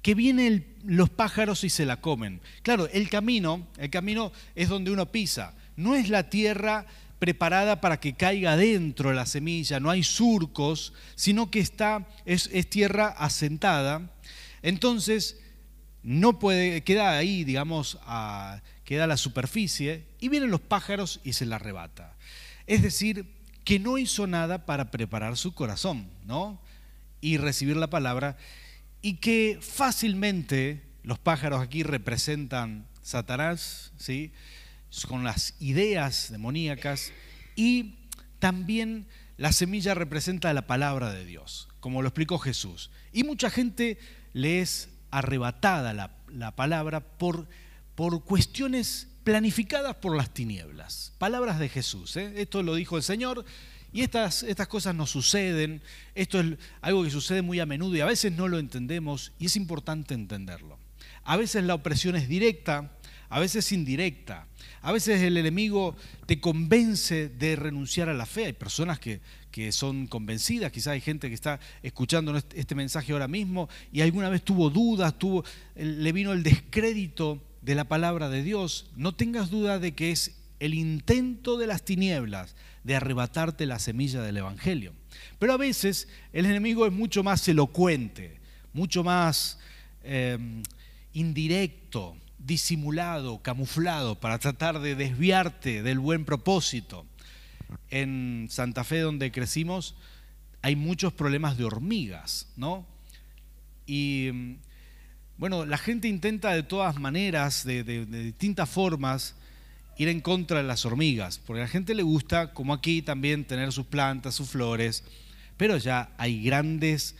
Que 0.01 0.13
vienen 0.13 0.75
los 0.83 1.09
pájaros 1.09 1.63
y 1.63 1.69
se 1.69 1.85
la 1.85 1.99
comen. 1.99 2.41
Claro, 2.61 2.87
el 2.93 3.09
camino, 3.09 3.67
el 3.77 3.89
camino 3.89 4.31
es 4.53 4.69
donde 4.69 4.91
uno 4.91 5.11
pisa, 5.11 5.55
no 5.75 5.95
es 5.95 6.09
la 6.09 6.29
tierra 6.29 6.85
preparada 7.19 7.81
para 7.81 7.99
que 7.99 8.13
caiga 8.13 8.55
dentro 8.55 9.13
la 9.13 9.25
semilla, 9.25 9.79
no 9.79 9.89
hay 9.89 10.03
surcos, 10.03 10.93
sino 11.15 11.49
que 11.49 11.59
está, 11.59 12.07
es, 12.25 12.49
tierra 12.69 13.07
asentada. 13.07 14.11
Entonces, 14.61 15.39
no 16.05 16.37
puede, 16.37 16.83
queda 16.83 17.17
ahí, 17.17 17.43
digamos, 17.43 17.97
a, 18.03 18.61
queda 18.83 19.07
la 19.07 19.17
superficie 19.17 20.05
y 20.19 20.29
vienen 20.29 20.51
los 20.51 20.61
pájaros 20.61 21.19
y 21.23 21.33
se 21.33 21.47
la 21.47 21.55
arrebata. 21.55 22.15
Es 22.67 22.83
decir, 22.83 23.25
que 23.63 23.79
no 23.79 23.97
hizo 23.97 24.27
nada 24.27 24.67
para 24.67 24.91
preparar 24.91 25.35
su 25.35 25.55
corazón, 25.55 26.07
¿no? 26.25 26.61
Y 27.21 27.37
recibir 27.37 27.75
la 27.75 27.89
palabra 27.89 28.37
y 29.01 29.15
que 29.15 29.57
fácilmente 29.59 30.83
los 31.01 31.17
pájaros 31.17 31.59
aquí 31.59 31.81
representan 31.81 32.85
Satanás, 33.01 33.91
¿sí? 33.97 34.31
con 35.07 35.23
las 35.23 35.55
ideas 35.59 36.31
demoníacas 36.31 37.11
y 37.55 37.95
también 38.37 39.07
la 39.37 39.51
semilla 39.51 39.95
representa 39.95 40.53
la 40.53 40.67
palabra 40.67 41.11
de 41.11 41.25
Dios, 41.25 41.67
como 41.79 42.03
lo 42.03 42.09
explicó 42.09 42.37
Jesús. 42.37 42.91
Y 43.11 43.23
mucha 43.23 43.49
gente 43.49 43.97
le 44.33 44.61
es 44.61 44.89
arrebatada 45.17 45.93
la, 45.93 46.55
palabra 46.55 46.99
por, 46.99 47.47
por, 47.95 48.23
cuestiones 48.23 49.07
planificadas 49.23 49.95
por 49.95 50.15
las 50.15 50.33
tinieblas. 50.33 51.13
Palabras 51.17 51.57
de 51.57 51.69
Jesús. 51.69 52.17
¿eh? 52.17 52.33
Esto 52.35 52.61
lo 52.63 52.75
dijo 52.75 52.97
el 52.97 53.03
Señor 53.03 53.45
y 53.93 54.01
estas, 54.01 54.43
estas 54.43 54.67
cosas 54.67 54.93
nos 54.93 55.09
suceden. 55.09 55.81
Esto 56.15 56.41
es 56.41 56.57
algo 56.81 57.03
que 57.03 57.11
sucede 57.11 57.41
muy 57.41 57.59
a 57.61 57.65
menudo 57.65 57.95
y 57.95 58.01
a 58.01 58.05
veces 58.05 58.33
no 58.33 58.47
lo 58.47 58.59
entendemos 58.59 59.31
y 59.39 59.45
es 59.45 59.55
importante 59.55 60.13
entenderlo. 60.13 60.77
A 61.23 61.37
veces 61.37 61.63
la 61.63 61.75
opresión 61.75 62.15
es 62.15 62.27
directa, 62.27 62.94
a 63.29 63.39
veces 63.39 63.71
indirecta. 63.71 64.47
A 64.81 64.91
veces 64.91 65.21
el 65.21 65.37
enemigo 65.37 65.95
te 66.25 66.39
convence 66.39 67.29
de 67.29 67.55
renunciar 67.55 68.09
a 68.09 68.13
la 68.13 68.25
fe. 68.25 68.45
Hay 68.45 68.53
personas 68.53 68.99
que, 68.99 69.21
que 69.51 69.71
son 69.71 70.07
convencidas, 70.07 70.71
quizás 70.71 70.87
hay 70.87 71.01
gente 71.01 71.29
que 71.29 71.33
está 71.33 71.59
escuchando 71.81 72.35
este 72.53 72.75
mensaje 72.75 73.13
ahora 73.13 73.27
mismo 73.27 73.69
y 73.91 74.01
alguna 74.01 74.29
vez 74.29 74.43
tuvo 74.43 74.69
dudas, 74.69 75.17
tuvo, 75.17 75.43
le 75.75 76.11
vino 76.11 76.33
el 76.33 76.43
descrédito 76.43 77.41
de 77.61 77.75
la 77.75 77.85
palabra 77.85 78.29
de 78.29 78.43
Dios. 78.43 78.91
No 78.95 79.15
tengas 79.15 79.49
duda 79.49 79.79
de 79.79 79.93
que 79.93 80.11
es 80.11 80.35
el 80.59 80.73
intento 80.73 81.57
de 81.57 81.67
las 81.67 81.83
tinieblas 81.83 82.55
de 82.83 82.95
arrebatarte 82.95 83.65
la 83.65 83.79
semilla 83.79 84.21
del 84.21 84.37
Evangelio. 84.37 84.93
Pero 85.39 85.53
a 85.53 85.57
veces 85.57 86.07
el 86.33 86.45
enemigo 86.45 86.85
es 86.85 86.91
mucho 86.91 87.23
más 87.23 87.47
elocuente, 87.47 88.37
mucho 88.73 89.03
más 89.03 89.57
eh, 90.03 90.37
indirecto, 91.13 92.15
disimulado, 92.45 93.41
camuflado, 93.41 94.19
para 94.19 94.39
tratar 94.39 94.79
de 94.79 94.95
desviarte 94.95 95.81
del 95.81 95.99
buen 95.99 96.25
propósito. 96.25 97.05
En 97.89 98.47
Santa 98.49 98.83
Fe, 98.83 98.99
donde 98.99 99.31
crecimos, 99.31 99.95
hay 100.61 100.75
muchos 100.75 101.13
problemas 101.13 101.57
de 101.57 101.65
hormigas, 101.65 102.47
¿no? 102.55 102.85
Y 103.85 104.57
bueno, 105.37 105.65
la 105.65 105.77
gente 105.77 106.07
intenta 106.07 106.53
de 106.53 106.63
todas 106.63 106.99
maneras, 106.99 107.65
de, 107.65 107.83
de, 107.83 108.05
distintas 108.05 108.69
formas, 108.69 109.35
ir 109.97 110.07
en 110.07 110.21
contra 110.21 110.57
de 110.57 110.63
las 110.63 110.85
hormigas, 110.85 111.39
porque 111.39 111.61
a 111.61 111.65
la 111.65 111.69
gente 111.69 111.95
le 111.95 112.03
gusta, 112.03 112.53
como 112.53 112.73
aquí 112.73 113.01
también, 113.01 113.45
tener 113.45 113.71
sus 113.71 113.85
plantas, 113.85 114.35
sus 114.35 114.49
flores, 114.49 115.03
pero 115.57 115.77
ya 115.77 116.11
hay 116.17 116.43
grandes 116.43 117.15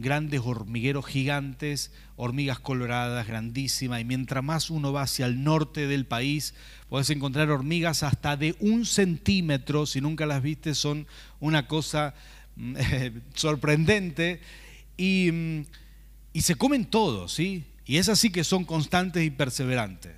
grandes 0.00 0.40
hormigueros 0.44 1.06
gigantes, 1.06 1.92
hormigas 2.16 2.58
coloradas 2.58 3.26
grandísimas, 3.26 4.00
y 4.00 4.04
mientras 4.04 4.42
más 4.42 4.70
uno 4.70 4.92
va 4.92 5.02
hacia 5.02 5.26
el 5.26 5.42
norte 5.42 5.86
del 5.86 6.06
país, 6.06 6.54
puedes 6.88 7.10
encontrar 7.10 7.50
hormigas 7.50 8.02
hasta 8.02 8.36
de 8.36 8.56
un 8.60 8.86
centímetro, 8.86 9.86
si 9.86 10.00
nunca 10.00 10.26
las 10.26 10.42
viste, 10.42 10.74
son 10.74 11.06
una 11.40 11.66
cosa 11.66 12.14
mm, 12.56 12.76
sorprendente, 13.34 14.40
y, 14.96 15.30
mm, 15.32 15.64
y, 16.32 16.42
se 16.42 16.54
comen 16.54 16.84
todo, 16.84 17.28
¿sí? 17.28 17.64
Y 17.84 17.98
es 17.98 18.08
así 18.08 18.30
que 18.30 18.44
son 18.44 18.64
constantes 18.64 19.24
y 19.24 19.30
perseverantes. 19.30 20.12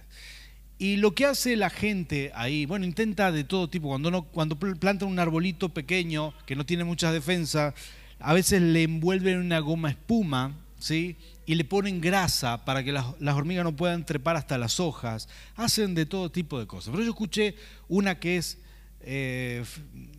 Y 0.81 0.97
lo 0.97 1.15
que 1.15 1.27
hace 1.27 1.57
la 1.57 1.69
gente 1.69 2.33
ahí, 2.35 2.65
bueno, 2.65 2.87
intenta 2.87 3.31
de 3.31 3.45
todo 3.45 3.69
tipo. 3.69 3.89
Cuando, 3.89 4.11
no, 4.11 4.23
cuando 4.23 4.59
plantan 4.59 5.09
un 5.09 5.19
arbolito 5.19 5.69
pequeño 5.69 6.33
que 6.47 6.57
no 6.57 6.65
tiene 6.65 6.85
mucha 6.85 7.13
defensa, 7.13 7.75
a 8.21 8.35
veces 8.35 8.61
le 8.61 8.83
envuelven 8.83 9.39
una 9.39 9.59
goma 9.61 9.91
espuma, 9.91 10.55
¿sí? 10.79 11.17
Y 11.47 11.55
le 11.55 11.65
ponen 11.65 12.01
grasa 12.01 12.65
para 12.65 12.85
que 12.85 12.93
las, 12.93 13.07
hormigas 13.21 13.65
no 13.65 13.75
puedan 13.75 14.05
trepar 14.05 14.37
hasta 14.37 14.59
las 14.59 14.79
hojas. 14.79 15.29
Hacen 15.57 15.95
de 15.95 16.07
todo 16.07 16.31
tipo 16.31 16.59
de 16.59 16.67
cosas. 16.67 16.93
Pero 16.93 17.03
yo 17.03 17.11
escuché 17.11 17.57
una 17.89 18.19
que 18.19 18.37
es 18.37 18.59
eh, 19.01 19.65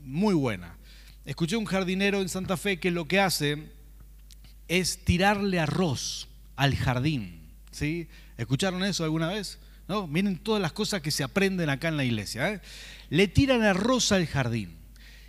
muy 0.03 0.33
buena. 0.33 0.77
Escuché 1.25 1.55
un 1.55 1.65
jardinero 1.65 2.21
en 2.21 2.29
Santa 2.29 2.57
Fe 2.57 2.79
que 2.79 2.91
lo 2.91 3.07
que 3.07 3.19
hace 3.19 3.69
es 4.67 5.05
tirarle 5.05 5.59
arroz 5.59 6.27
al 6.55 6.75
jardín. 6.75 7.41
¿sí? 7.71 8.07
¿Escucharon 8.37 8.83
eso 8.83 9.03
alguna 9.03 9.29
vez? 9.29 9.59
¿No? 9.87 10.07
Miren 10.07 10.37
todas 10.37 10.61
las 10.61 10.71
cosas 10.71 11.01
que 11.01 11.11
se 11.11 11.23
aprenden 11.23 11.69
acá 11.69 11.89
en 11.89 11.97
la 11.97 12.03
iglesia. 12.03 12.53
¿eh? 12.53 12.61
Le 13.09 13.27
tiran 13.27 13.61
arroz 13.61 14.11
al 14.11 14.25
jardín. 14.25 14.75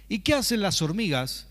¿Y 0.09 0.21
qué 0.21 0.35
hacen 0.35 0.63
las 0.63 0.81
hormigas? 0.83 1.49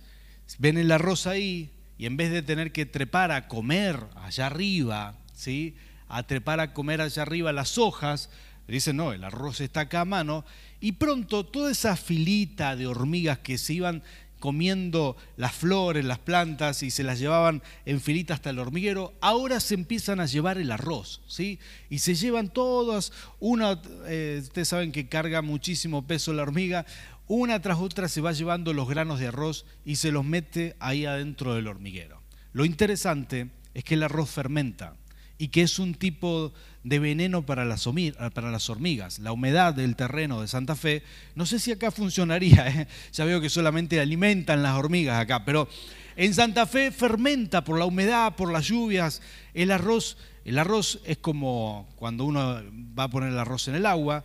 Ven 0.59 0.77
el 0.77 0.91
arroz 0.91 1.27
ahí 1.27 1.71
y 1.97 2.05
en 2.05 2.17
vez 2.17 2.31
de 2.31 2.41
tener 2.41 2.71
que 2.71 2.85
trepar 2.85 3.31
a 3.31 3.47
comer 3.47 3.97
allá 4.15 4.47
arriba, 4.47 5.15
¿sí? 5.33 5.75
a 6.07 6.23
trepar 6.23 6.59
a 6.59 6.73
comer 6.73 6.99
allá 6.99 7.21
arriba 7.21 7.53
las 7.53 7.77
hojas, 7.77 8.29
dicen, 8.67 8.97
no, 8.97 9.13
el 9.13 9.23
arroz 9.23 9.61
está 9.61 9.81
acá 9.81 10.01
a 10.01 10.05
mano. 10.05 10.45
Y 10.79 10.93
pronto 10.93 11.45
toda 11.45 11.71
esa 11.71 11.95
filita 11.95 12.75
de 12.75 12.87
hormigas 12.87 13.39
que 13.39 13.57
se 13.57 13.73
iban 13.73 14.03
comiendo 14.41 15.15
las 15.37 15.53
flores, 15.53 16.03
las 16.03 16.19
plantas 16.19 16.83
y 16.83 16.91
se 16.91 17.03
las 17.03 17.19
llevaban 17.19 17.63
en 17.85 18.01
filita 18.01 18.33
hasta 18.33 18.49
el 18.49 18.59
hormiguero, 18.59 19.13
ahora 19.21 19.61
se 19.61 19.75
empiezan 19.75 20.19
a 20.19 20.25
llevar 20.25 20.57
el 20.57 20.71
arroz, 20.71 21.21
¿sí? 21.27 21.59
Y 21.89 21.99
se 21.99 22.15
llevan 22.15 22.49
todas, 22.49 23.13
una, 23.39 23.81
eh, 24.07 24.39
ustedes 24.41 24.67
saben 24.67 24.91
que 24.91 25.07
carga 25.07 25.41
muchísimo 25.41 26.05
peso 26.05 26.33
la 26.33 26.41
hormiga, 26.41 26.85
una 27.27 27.61
tras 27.61 27.79
otra 27.79 28.09
se 28.09 28.19
va 28.19 28.33
llevando 28.33 28.73
los 28.73 28.89
granos 28.89 29.19
de 29.19 29.27
arroz 29.27 29.65
y 29.85 29.95
se 29.95 30.11
los 30.11 30.25
mete 30.25 30.75
ahí 30.79 31.05
adentro 31.05 31.53
del 31.53 31.67
hormiguero. 31.67 32.21
Lo 32.51 32.65
interesante 32.65 33.51
es 33.73 33.85
que 33.85 33.93
el 33.93 34.03
arroz 34.03 34.29
fermenta 34.29 34.95
y 35.41 35.47
que 35.47 35.63
es 35.63 35.79
un 35.79 35.95
tipo 35.95 36.53
de 36.83 36.99
veneno 36.99 37.47
para 37.47 37.65
las, 37.65 37.87
hormigas. 37.87 39.17
La 39.17 39.31
humedad 39.31 39.73
del 39.73 39.95
terreno 39.95 40.39
de 40.39 40.47
Santa 40.47 40.75
Fe, 40.75 41.01
no 41.33 41.47
sé 41.47 41.57
si 41.57 41.71
acá 41.71 41.89
funcionaría, 41.89 42.67
¿eh? 42.81 42.87
ya 43.11 43.25
veo 43.25 43.41
que 43.41 43.49
solamente 43.49 43.99
alimentan 43.99 44.61
las 44.61 44.77
hormigas 44.77 45.19
acá, 45.19 45.43
pero 45.43 45.67
en 46.15 46.35
Santa 46.35 46.67
Fe 46.67 46.91
fermenta 46.91 47.63
por 47.63 47.79
la 47.79 47.85
humedad, 47.85 48.35
por 48.35 48.51
las 48.51 48.67
lluvias. 48.67 49.23
El 49.55 49.71
arroz, 49.71 50.15
el 50.45 50.59
arroz 50.59 50.99
es 51.05 51.17
como 51.17 51.89
cuando 51.95 52.25
uno 52.25 52.61
va 52.95 53.05
a 53.05 53.09
poner 53.09 53.29
el 53.29 53.39
arroz 53.39 53.67
en 53.67 53.73
el 53.73 53.87
agua, 53.87 54.23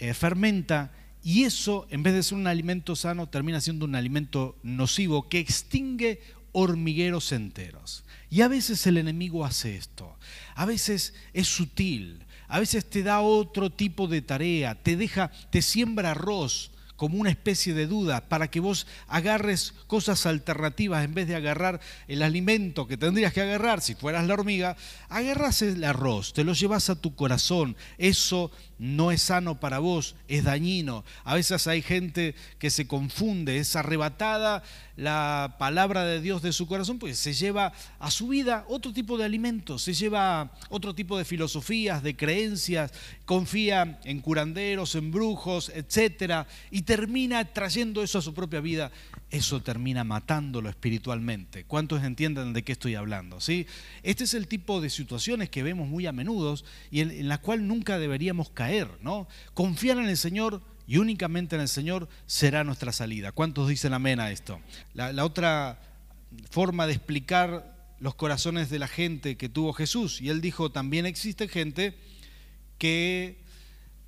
eh, 0.00 0.12
fermenta 0.12 0.92
y 1.22 1.44
eso, 1.44 1.86
en 1.90 2.02
vez 2.02 2.12
de 2.12 2.22
ser 2.22 2.36
un 2.36 2.46
alimento 2.46 2.94
sano, 2.94 3.26
termina 3.26 3.62
siendo 3.62 3.86
un 3.86 3.94
alimento 3.94 4.56
nocivo 4.62 5.30
que 5.30 5.38
extingue 5.38 6.20
hormigueros 6.52 7.32
enteros. 7.32 8.04
Y 8.30 8.42
a 8.42 8.48
veces 8.48 8.86
el 8.86 8.98
enemigo 8.98 9.44
hace 9.44 9.76
esto. 9.76 10.16
A 10.54 10.66
veces 10.66 11.14
es 11.32 11.48
sutil. 11.48 12.24
A 12.46 12.60
veces 12.60 12.88
te 12.88 13.02
da 13.02 13.20
otro 13.20 13.70
tipo 13.70 14.06
de 14.06 14.22
tarea. 14.22 14.74
Te 14.74 14.96
deja, 14.96 15.30
te 15.50 15.62
siembra 15.62 16.12
arroz 16.12 16.70
como 16.98 17.18
una 17.18 17.30
especie 17.30 17.74
de 17.74 17.86
duda 17.86 18.28
para 18.28 18.50
que 18.50 18.58
vos 18.58 18.88
agarres 19.06 19.72
cosas 19.86 20.26
alternativas 20.26 21.04
en 21.04 21.14
vez 21.14 21.28
de 21.28 21.36
agarrar 21.36 21.80
el 22.08 22.24
alimento 22.24 22.88
que 22.88 22.96
tendrías 22.96 23.32
que 23.32 23.40
agarrar 23.40 23.80
si 23.80 23.94
fueras 23.94 24.26
la 24.26 24.34
hormiga, 24.34 24.76
agarras 25.08 25.62
el 25.62 25.84
arroz, 25.84 26.32
te 26.32 26.42
lo 26.42 26.54
llevas 26.54 26.90
a 26.90 26.96
tu 26.96 27.14
corazón. 27.14 27.76
Eso 27.98 28.50
no 28.78 29.10
es 29.10 29.22
sano 29.22 29.60
para 29.60 29.78
vos, 29.78 30.14
es 30.28 30.44
dañino. 30.44 31.04
A 31.24 31.34
veces 31.34 31.66
hay 31.66 31.82
gente 31.82 32.34
que 32.58 32.70
se 32.70 32.86
confunde, 32.86 33.58
es 33.58 33.76
arrebatada 33.76 34.62
la 34.96 35.56
palabra 35.58 36.04
de 36.04 36.20
Dios 36.20 36.42
de 36.42 36.52
su 36.52 36.66
corazón, 36.66 36.98
pues 36.98 37.18
se 37.18 37.32
lleva 37.32 37.72
a 38.00 38.10
su 38.10 38.28
vida 38.28 38.64
otro 38.68 38.92
tipo 38.92 39.16
de 39.16 39.24
alimentos, 39.24 39.82
se 39.82 39.94
lleva 39.94 40.52
otro 40.70 40.92
tipo 40.92 41.16
de 41.16 41.24
filosofías, 41.24 42.02
de 42.02 42.16
creencias, 42.16 42.92
confía 43.24 44.00
en 44.04 44.20
curanderos, 44.20 44.96
en 44.96 45.12
brujos, 45.12 45.70
etcétera, 45.72 46.48
y 46.72 46.82
termina 46.82 47.44
trayendo 47.44 48.02
eso 48.02 48.18
a 48.18 48.22
su 48.22 48.34
propia 48.34 48.60
vida. 48.60 48.90
Eso 49.30 49.60
termina 49.60 50.04
matándolo 50.04 50.70
espiritualmente. 50.70 51.64
¿Cuántos 51.64 52.02
entienden 52.02 52.54
de 52.54 52.64
qué 52.64 52.72
estoy 52.72 52.94
hablando? 52.94 53.42
¿sí? 53.42 53.66
Este 54.02 54.24
es 54.24 54.32
el 54.32 54.48
tipo 54.48 54.80
de 54.80 54.88
situaciones 54.88 55.50
que 55.50 55.62
vemos 55.62 55.86
muy 55.86 56.06
a 56.06 56.12
menudo 56.12 56.54
y 56.90 57.00
en, 57.00 57.10
en 57.10 57.28
la 57.28 57.36
cual 57.36 57.66
nunca 57.66 57.98
deberíamos 57.98 58.48
caer. 58.48 58.67
¿No? 59.00 59.28
Confiar 59.54 59.98
en 59.98 60.08
el 60.08 60.16
Señor 60.16 60.62
y 60.86 60.96
únicamente 60.96 61.54
en 61.54 61.62
el 61.62 61.68
Señor 61.68 62.08
será 62.26 62.64
nuestra 62.64 62.92
salida. 62.92 63.30
¿Cuántos 63.32 63.68
dicen 63.68 63.92
amén 63.92 64.20
a 64.20 64.30
esto? 64.30 64.58
La, 64.94 65.24
otra 65.24 65.80
forma 66.50 66.86
de 66.86 66.94
explicar 66.94 67.76
los 68.00 68.14
corazones 68.14 68.70
de 68.70 68.78
la 68.78 68.88
gente 68.88 69.36
que 69.36 69.50
tuvo 69.50 69.74
Jesús, 69.74 70.22
y 70.22 70.30
él 70.30 70.40
dijo, 70.40 70.72
también 70.72 71.04
existe 71.04 71.46
gente 71.46 71.94
que, 72.78 73.42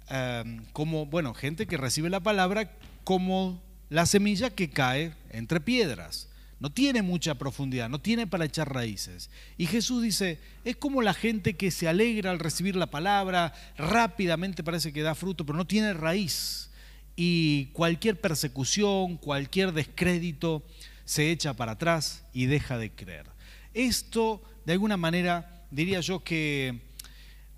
em, 0.08 0.64
como, 0.72 1.04
bueno, 1.04 1.34
gente 1.34 1.66
que 1.66 1.76
recibe 1.76 2.08
la 2.08 2.20
palabra 2.20 2.72
como 3.04 3.62
la 3.90 4.06
semilla 4.06 4.48
que 4.48 4.70
cae 4.70 5.14
entre 5.30 5.60
piedras. 5.60 6.29
No 6.60 6.70
tiene 6.70 7.00
mucha 7.00 7.34
profundidad, 7.36 7.88
no 7.88 8.00
tiene 8.00 8.26
para 8.26 8.44
echar 8.44 8.72
raíces. 8.72 9.30
Y 9.56 9.66
Jesús 9.66 10.02
dice, 10.02 10.38
es 10.64 10.76
como 10.76 11.00
la 11.00 11.14
gente 11.14 11.56
que 11.56 11.70
se 11.70 11.88
alegra 11.88 12.30
al 12.30 12.38
recibir 12.38 12.76
la 12.76 12.90
palabra, 12.90 13.54
rápidamente 13.78 14.62
parece 14.62 14.92
que 14.92 15.02
da 15.02 15.14
fruto, 15.14 15.46
pero 15.46 15.56
no 15.56 15.66
tiene 15.66 15.94
raíz 15.94 16.70
y 17.16 17.66
cualquier 17.72 18.20
persecución, 18.20 19.16
cualquier 19.16 19.72
descrédito 19.72 20.62
se 21.04 21.30
echa 21.30 21.54
para 21.54 21.72
atrás 21.72 22.24
y 22.32 22.46
deja 22.46 22.78
de 22.78 22.92
creer. 22.92 23.26
Esto, 23.74 24.42
de 24.64 24.72
alguna 24.72 24.96
manera, 24.96 25.64
diría 25.70 26.00
yo 26.00 26.24
que 26.24 26.80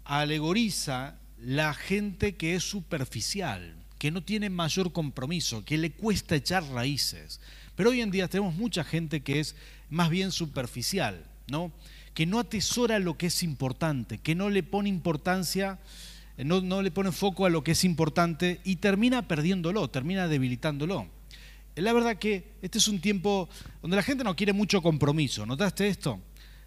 alegoriza 0.04 1.16
la 1.38 1.74
gente 1.74 2.36
que 2.36 2.54
es 2.54 2.64
superficial, 2.64 3.81
que 4.02 4.10
no 4.10 4.24
tiene 4.24 4.50
mayor 4.50 4.90
compromiso, 4.90 5.64
que 5.64 5.78
le 5.78 5.92
cuesta 5.92 6.34
echar 6.34 6.64
raíces. 6.64 7.38
Pero 7.76 7.90
hoy 7.90 8.00
en 8.00 8.10
día 8.10 8.26
tenemos 8.26 8.52
mucha 8.52 8.82
gente 8.82 9.20
que 9.20 9.38
es 9.38 9.54
más 9.90 10.10
bien 10.10 10.32
superficial, 10.32 11.24
¿no? 11.46 11.70
que 12.12 12.26
no 12.26 12.40
atesora 12.40 12.98
lo 12.98 13.16
que 13.16 13.26
es 13.26 13.44
importante, 13.44 14.18
que 14.18 14.34
no 14.34 14.50
le 14.50 14.64
pone 14.64 14.88
importancia 14.88 15.78
eh, 16.36 16.44
no, 16.44 16.82
le 16.82 16.90
pone 16.90 17.12
foco 17.12 17.46
a 17.46 17.50
lo 17.50 17.62
que 17.62 17.70
es 17.70 17.84
importante 17.84 18.60
y 18.64 18.74
termina 18.74 19.28
perdiéndolo, 19.28 19.88
termina 19.88 20.26
debilitándolo. 20.26 21.06
La 21.76 21.92
verdad 21.92 22.16
que 22.16 22.56
este 22.60 22.78
es 22.78 22.88
un 22.88 23.00
tiempo 23.00 23.48
donde 23.82 23.96
la 23.96 24.02
gente 24.02 24.24
no 24.24 24.34
quiere 24.34 24.52
mucho 24.52 24.82
compromiso. 24.82 25.46
¿Notaste 25.46 25.86
esto? 25.86 26.18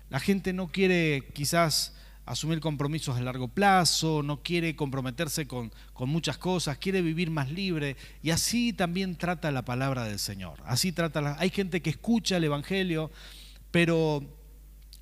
La 0.09 0.21
gente 0.21 0.53
no 0.53 0.69
quiere 0.71 1.25
quizás 1.33 1.94
asumir 2.25 2.59
compromisos 2.59 3.17
a 3.17 3.21
largo 3.21 3.47
plazo, 3.47 4.23
no 4.23 4.41
quiere 4.41 4.75
comprometerse 4.75 5.47
con, 5.47 5.71
con, 5.93 6.09
muchas 6.09 6.37
cosas, 6.37 6.77
quiere 6.77 7.01
vivir 7.01 7.29
más 7.29 7.51
libre 7.51 7.95
y 8.23 8.31
así 8.31 8.73
también 8.73 9.15
trata 9.15 9.51
la 9.51 9.63
palabra 9.63 10.05
del 10.05 10.19
Señor. 10.19 10.59
Así 10.65 10.91
trata 10.91 11.21
la, 11.21 11.35
hay 11.39 11.49
gente 11.49 11.81
que 11.81 11.91
escucha 11.91 12.37
el 12.37 12.43
Evangelio, 12.45 13.11
pero 13.71 14.23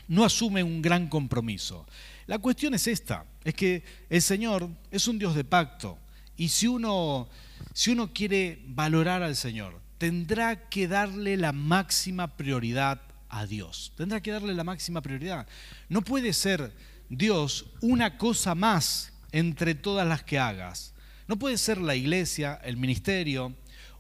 no 0.08 0.26
asume 0.26 0.64
un 0.64 0.82
gran 0.82 1.08
compromiso. 1.08 1.86
La 2.28 2.40
cuestión 2.40 2.74
es 2.74 2.88
esta, 2.88 3.26
es 3.44 3.54
que 3.54 3.84
el 4.10 4.22
Señor 4.22 4.70
es 4.92 5.08
un 5.08 5.20
Dios 5.20 5.36
de 5.36 5.44
pacto 5.44 5.98
y 6.36 6.50
si 6.50 6.68
uno, 6.68 7.30
si 7.74 7.92
uno 7.92 8.12
quiere 8.14 8.62
valorar 8.68 9.24
al 9.24 9.36
Señor, 9.36 9.80
tendrá 9.98 10.70
que 10.70 10.88
darle 10.88 11.38
la 11.38 11.54
máxima 11.54 12.36
prioridad 12.36 13.02
a 13.30 13.46
Dios. 13.46 13.94
Tendrá 13.96 14.22
que 14.22 14.32
darle 14.32 14.54
la 14.54 14.64
máxima 14.64 15.02
prioridad. 15.02 15.48
No 15.90 16.02
puede 16.02 16.34
ser 16.34 16.74
Dios 17.18 17.66
una 17.82 18.18
cosa 18.18 18.56
más 18.56 19.14
entre 19.32 19.76
todas 19.76 20.08
las 20.08 20.24
que 20.24 20.40
hagas. 20.40 20.94
No 21.28 21.38
puede 21.38 21.58
ser 21.58 21.80
la 21.80 21.96
iglesia, 21.96 22.60
el 22.64 22.78
ministerio, 22.78 23.54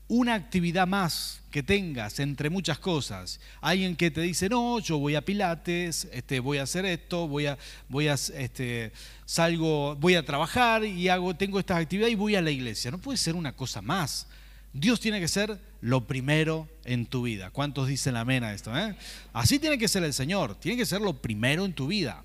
una 0.07 0.33
actividad 0.33 0.87
más 0.87 1.41
que 1.51 1.63
tengas 1.63 2.19
entre 2.19 2.49
muchas 2.49 2.79
cosas. 2.79 3.39
Alguien 3.61 3.95
que 3.95 4.11
te 4.11 4.21
dice, 4.21 4.49
no, 4.49 4.79
yo 4.79 4.97
voy 4.97 5.15
a 5.15 5.23
Pilates, 5.23 6.07
este, 6.11 6.39
voy 6.39 6.57
a 6.57 6.63
hacer 6.63 6.85
esto, 6.85 7.27
voy 7.27 7.45
a, 7.45 7.57
voy 7.87 8.07
a, 8.07 8.15
este, 8.15 8.91
salgo, 9.25 9.95
voy 9.95 10.15
a 10.15 10.25
trabajar 10.25 10.83
y 10.83 11.09
hago, 11.09 11.35
tengo 11.35 11.59
estas 11.59 11.81
actividades 11.81 12.13
y 12.13 12.17
voy 12.17 12.35
a 12.35 12.41
la 12.41 12.51
iglesia. 12.51 12.91
No 12.91 12.97
puede 12.97 13.17
ser 13.17 13.35
una 13.35 13.55
cosa 13.55 13.81
más. 13.81 14.27
Dios 14.73 14.99
tiene 14.99 15.19
que 15.19 15.27
ser 15.27 15.59
lo 15.81 16.07
primero 16.07 16.67
en 16.83 17.05
tu 17.05 17.21
vida. 17.21 17.51
¿Cuántos 17.51 17.87
dicen 17.87 18.15
amén 18.15 18.43
a 18.43 18.53
esto? 18.53 18.75
Eh? 18.75 18.95
Así 19.31 19.59
tiene 19.59 19.77
que 19.77 19.87
ser 19.87 20.03
el 20.03 20.13
Señor, 20.13 20.55
tiene 20.55 20.77
que 20.77 20.85
ser 20.85 21.01
lo 21.01 21.21
primero 21.21 21.63
en 21.63 21.73
tu 21.73 21.87
vida. 21.87 22.23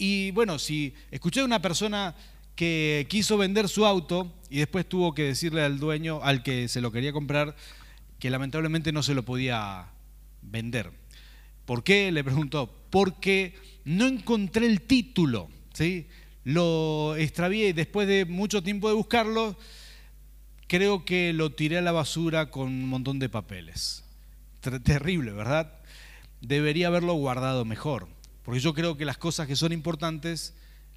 Y 0.00 0.30
bueno, 0.30 0.58
si 0.58 0.94
escuché 1.10 1.40
a 1.40 1.44
una 1.44 1.60
persona 1.62 2.16
que 2.56 3.06
quiso 3.08 3.36
vender 3.36 3.68
su 3.68 3.84
auto 3.84 4.32
y 4.48 4.58
después 4.58 4.88
tuvo 4.88 5.14
que 5.14 5.24
decirle 5.24 5.62
al 5.62 5.78
dueño, 5.78 6.20
al 6.22 6.42
que 6.42 6.68
se 6.68 6.80
lo 6.80 6.90
quería 6.90 7.12
comprar, 7.12 7.54
que 8.18 8.30
lamentablemente 8.30 8.92
no 8.92 9.02
se 9.02 9.14
lo 9.14 9.24
podía 9.24 9.88
vender. 10.42 10.90
¿Por 11.66 11.84
qué? 11.84 12.10
Le 12.10 12.24
preguntó. 12.24 12.74
Porque 12.90 13.54
no 13.84 14.06
encontré 14.06 14.66
el 14.66 14.80
título. 14.80 15.50
¿sí? 15.74 16.08
lo 16.44 17.16
extravié 17.16 17.68
y 17.68 17.72
después 17.72 18.08
de 18.08 18.24
mucho 18.24 18.62
tiempo 18.62 18.88
de 18.88 18.94
buscarlo, 18.94 19.56
creo 20.66 21.04
que 21.04 21.32
lo 21.32 21.52
tiré 21.52 21.78
a 21.78 21.82
la 21.82 21.92
basura 21.92 22.50
con 22.50 22.68
un 22.68 22.88
montón 22.88 23.18
de 23.18 23.28
papeles. 23.28 24.04
Terrible, 24.60 25.32
¿verdad? 25.32 25.72
Debería 26.40 26.88
haberlo 26.88 27.14
guardado 27.14 27.64
mejor, 27.64 28.08
porque 28.50 28.62
yo 28.62 28.74
creo 28.74 28.96
que 28.96 29.04
las 29.04 29.16
cosas 29.16 29.46
que 29.46 29.54
son 29.54 29.70
importantes 29.70 30.54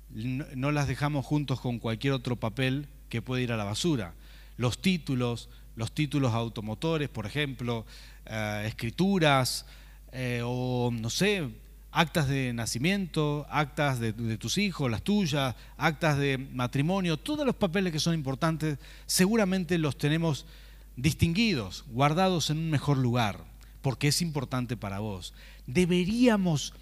no 0.09 0.71
las 0.71 0.87
dejamos 0.87 1.23
juntos 1.23 1.59
con 1.61 1.77
cualquier 1.77 2.13
otro 2.13 2.35
papel 2.35 2.87
que 3.09 3.21
puede 3.21 3.43
ir 3.43 3.51
a 3.51 3.57
la 3.57 3.63
basura. 3.63 4.15
Los 4.57 4.81
títulos, 4.81 5.49
los 5.75 5.91
títulos 5.91 6.33
automotores, 6.33 7.09
por 7.09 7.27
ejemplo, 7.27 7.85
eh, 8.25 8.63
escrituras, 8.65 9.67
eh, 10.11 10.41
o 10.43 10.89
no 10.91 11.11
sé, 11.11 11.47
actas 11.91 12.27
de 12.27 12.53
nacimiento, 12.53 13.45
actas 13.51 13.99
de, 13.99 14.13
tus 14.39 14.57
hijos, 14.57 14.89
las 14.89 15.03
tuyas, 15.03 15.55
actas 15.77 16.17
de 16.17 16.39
matrimonio, 16.39 17.17
todos 17.17 17.45
los 17.45 17.55
papeles 17.55 17.93
que 17.93 17.99
son 17.99 18.15
importantes, 18.15 18.79
seguramente 19.05 19.77
los 19.77 19.95
tenemos 19.95 20.47
distinguidos, 20.95 21.85
guardados 21.91 22.49
en 22.49 22.57
un 22.57 22.71
mejor 22.71 22.97
lugar, 22.97 23.45
porque 23.83 24.07
es 24.07 24.23
importante 24.23 24.75
para 24.75 24.97
vos. 24.97 25.35
Deberíamos 25.67 26.73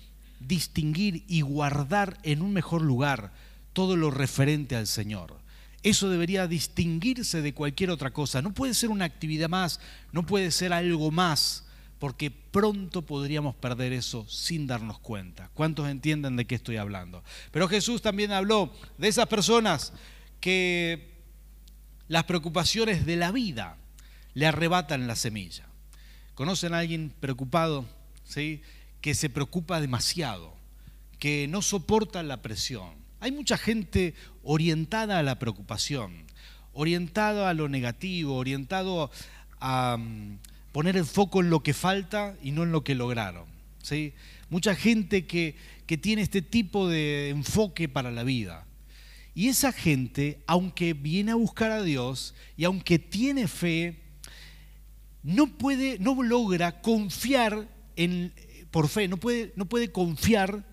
distinguir 0.47 1.23
y 1.27 1.41
guardar 1.41 2.17
en 2.23 2.41
un 2.41 2.53
mejor 2.53 2.81
lugar 2.81 3.33
todo 3.73 3.95
lo 3.95 4.11
referente 4.11 4.75
al 4.75 4.87
Señor. 4.87 5.39
Eso 5.83 6.09
debería 6.09 6.47
distinguirse 6.47 7.41
de 7.41 7.53
cualquier 7.53 7.89
otra 7.89 8.11
cosa. 8.11 8.41
No 8.41 8.53
puede 8.53 8.73
ser 8.73 8.89
una 8.89 9.05
actividad 9.05 9.49
más, 9.49 9.79
no 10.11 10.25
puede 10.25 10.51
ser 10.51 10.73
algo 10.73 11.11
más 11.11 11.65
porque 11.97 12.31
pronto 12.31 13.03
podríamos 13.03 13.55
perder 13.55 13.93
eso 13.93 14.27
sin 14.27 14.65
darnos 14.65 14.99
cuenta. 14.99 15.49
¿Cuántos 15.53 15.87
entienden 15.87 16.35
de 16.35 16.45
qué 16.45 16.55
estoy 16.55 16.77
hablando? 16.77 17.23
Pero 17.51 17.67
Jesús 17.67 18.01
también 18.01 18.31
habló 18.31 18.73
de 18.97 19.07
esas 19.07 19.27
personas 19.27 19.93
que 20.39 21.11
las 22.07 22.23
preocupaciones 22.23 23.05
de 23.05 23.17
la 23.17 23.31
vida 23.31 23.77
le 24.33 24.47
arrebatan 24.47 25.07
la 25.07 25.15
semilla. 25.15 25.67
¿Conocen 26.33 26.73
a 26.73 26.79
alguien 26.79 27.13
preocupado? 27.19 27.85
¿Sí? 28.23 28.61
Que 29.01 29.15
se 29.15 29.29
preocupa 29.29 29.81
demasiado, 29.81 30.53
que 31.19 31.47
no 31.47 31.61
soporta 31.61 32.23
la 32.23 32.41
presión. 32.41 32.93
Hay 33.19 33.31
mucha 33.31 33.57
gente 33.57 34.15
orientada 34.43 35.19
a 35.19 35.23
la 35.23 35.37
preocupación, 35.37 36.25
orientada 36.73 37.49
a 37.49 37.53
lo 37.53 37.69
negativo, 37.69 38.35
orientado 38.35 39.11
a, 39.59 39.97
poner 40.71 40.97
el 40.97 41.05
foco 41.05 41.41
en 41.41 41.49
lo 41.49 41.61
que 41.61 41.73
falta 41.73 42.35
y 42.41 42.51
no 42.51 42.63
en 42.63 42.71
lo 42.71 42.83
que 42.83 42.95
lograron. 42.95 43.45
¿sí? 43.83 44.13
Mucha 44.49 44.73
gente 44.75 45.27
que, 45.27 45.55
que 45.85 45.97
tiene 45.97 46.21
este 46.21 46.41
tipo 46.41 46.87
de 46.87 47.29
enfoque 47.29 47.89
para 47.89 48.11
la 48.11 48.23
vida. 48.23 48.65
Y 49.33 49.47
esa 49.47 49.71
gente, 49.71 50.41
aunque 50.47 50.93
viene 50.93 51.31
a 51.31 51.35
buscar 51.35 51.71
a 51.71 51.83
Dios 51.83 52.33
y 52.57 52.65
aunque 52.65 52.99
tiene 52.99 53.47
fe, 53.47 53.99
no 55.23 55.47
puede, 55.47 55.99
no 55.99 56.21
logra 56.21 56.81
confiar 56.81 57.67
en, 57.95 58.33
por 58.71 58.87
fe, 58.87 59.07
no 59.07 59.17
puede, 59.17 59.53
no 59.55 59.65
puede 59.65 59.91
confiar 59.91 60.65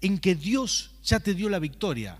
en 0.00 0.18
que 0.18 0.34
Dios 0.34 0.90
ya 1.02 1.20
te 1.20 1.34
dio 1.34 1.48
la 1.48 1.58
victoria, 1.58 2.18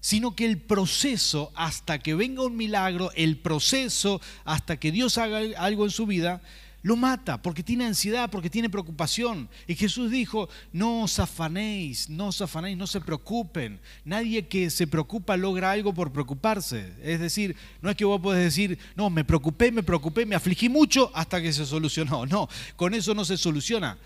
sino 0.00 0.36
que 0.36 0.44
el 0.44 0.60
proceso 0.60 1.52
hasta 1.54 1.98
que 1.98 2.14
venga 2.14 2.42
un 2.42 2.56
milagro, 2.56 3.10
el 3.14 3.38
proceso 3.38 4.20
hasta 4.44 4.78
que 4.78 4.92
Dios 4.92 5.16
haga 5.16 5.40
algo 5.56 5.84
en 5.84 5.90
su 5.90 6.06
vida, 6.06 6.42
lo 6.84 6.96
mata 6.96 7.40
porque 7.40 7.62
tiene 7.62 7.86
ansiedad, 7.86 8.30
porque 8.30 8.50
tiene 8.50 8.68
preocupación. 8.68 9.48
Y 9.66 9.74
Jesús 9.74 10.10
dijo, 10.10 10.50
no 10.70 11.04
os 11.04 11.18
afanéis, 11.18 12.10
no 12.10 12.26
os 12.26 12.42
afanéis, 12.42 12.76
no 12.76 12.86
se 12.86 13.00
preocupen. 13.00 13.80
Nadie 14.04 14.48
que 14.48 14.68
se 14.68 14.86
preocupa 14.86 15.38
logra 15.38 15.70
algo 15.70 15.94
por 15.94 16.12
preocuparse. 16.12 16.92
Es 17.02 17.20
decir, 17.20 17.56
no 17.80 17.88
es 17.88 17.96
que 17.96 18.04
vos 18.04 18.20
podés 18.20 18.44
decir, 18.44 18.78
no, 18.96 19.08
me 19.08 19.24
preocupé, 19.24 19.72
me 19.72 19.82
preocupé, 19.82 20.26
me 20.26 20.36
afligí 20.36 20.68
mucho 20.68 21.10
hasta 21.14 21.40
que 21.40 21.52
se 21.52 21.64
solucionó. 21.64 22.26
No, 22.34 22.48
con 22.76 22.94
eso 22.94 23.14
no 23.14 23.24
se 23.24 23.38
soluciona. 23.38 23.96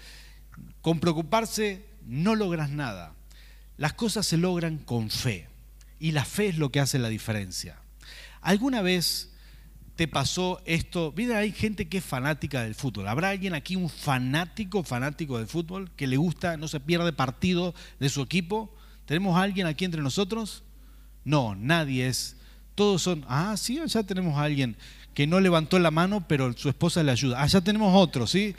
Con 0.81 1.01
preocuparse 1.01 1.87
no 2.07 2.35
logras 2.35 2.71
nada. 2.71 3.15
Las 3.77 3.93
cosas 3.93 4.27
se 4.27 4.37
logran 4.37 4.79
con 4.79 5.11
fe. 5.11 5.49
Y 6.01 6.13
la 6.13 6.25
fe 6.25 6.49
es 6.49 6.59
lo 6.59 6.71
que 6.71 6.81
hace 6.81 6.99
la 6.99 7.09
diferencia. 7.09 7.77
¿Alguna 8.41 8.83
vez 8.83 9.31
te 9.97 10.09
pasó 10.09 10.63
esto? 10.65 11.13
Mira, 11.17 11.39
hay 11.39 11.53
gente 11.53 11.89
que 11.89 11.99
es 11.99 12.05
fanática 12.05 12.63
del 12.63 12.75
fútbol. 12.75 13.09
¿Habrá 13.09 13.31
alguien 13.31 13.55
aquí, 13.55 13.77
un 13.77 13.91
fanático, 13.91 14.85
fanático 14.85 15.39
del 15.39 15.49
fútbol, 15.49 15.91
que 15.97 16.07
le 16.07 16.17
gusta, 16.17 16.57
no 16.57 16.69
se 16.69 16.81
pierde 16.81 17.13
partido 17.13 17.75
de 17.99 18.09
su 18.09 18.23
equipo? 18.23 18.75
¿Tenemos 19.07 19.39
alguien 19.39 19.67
aquí 19.67 19.85
entre 19.85 20.03
nosotros? 20.03 20.63
No, 21.25 21.55
nadie 21.55 22.07
es. 22.07 22.37
Todos 22.75 23.03
son, 23.03 23.25
ah, 23.29 23.57
sí, 23.57 23.81
ya 23.87 24.03
tenemos 24.05 24.37
a 24.39 24.45
alguien 24.45 24.77
que 25.15 25.27
no 25.27 25.41
levantó 25.41 25.81
la 25.81 25.91
mano, 25.91 26.25
pero 26.29 26.53
su 26.53 26.69
esposa 26.69 27.03
le 27.03 27.11
ayuda. 27.11 27.43
Ah, 27.43 27.47
ya 27.47 27.61
tenemos 27.61 27.93
otro, 27.95 28.27
¿sí? 28.29 28.55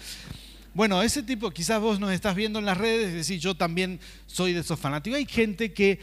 Bueno, 0.79 1.01
ese 1.01 1.23
tipo, 1.23 1.51
quizás 1.51 1.81
vos 1.81 1.99
nos 1.99 2.13
estás 2.13 2.35
viendo 2.35 2.57
en 2.57 2.63
las 2.63 2.77
redes, 2.77 3.09
es 3.09 3.13
decir, 3.13 3.37
yo 3.37 3.53
también 3.53 3.99
soy 4.27 4.53
de 4.53 4.61
esos 4.61 4.79
fanáticos. 4.79 5.17
Hay 5.17 5.25
gente 5.25 5.73
que 5.73 5.99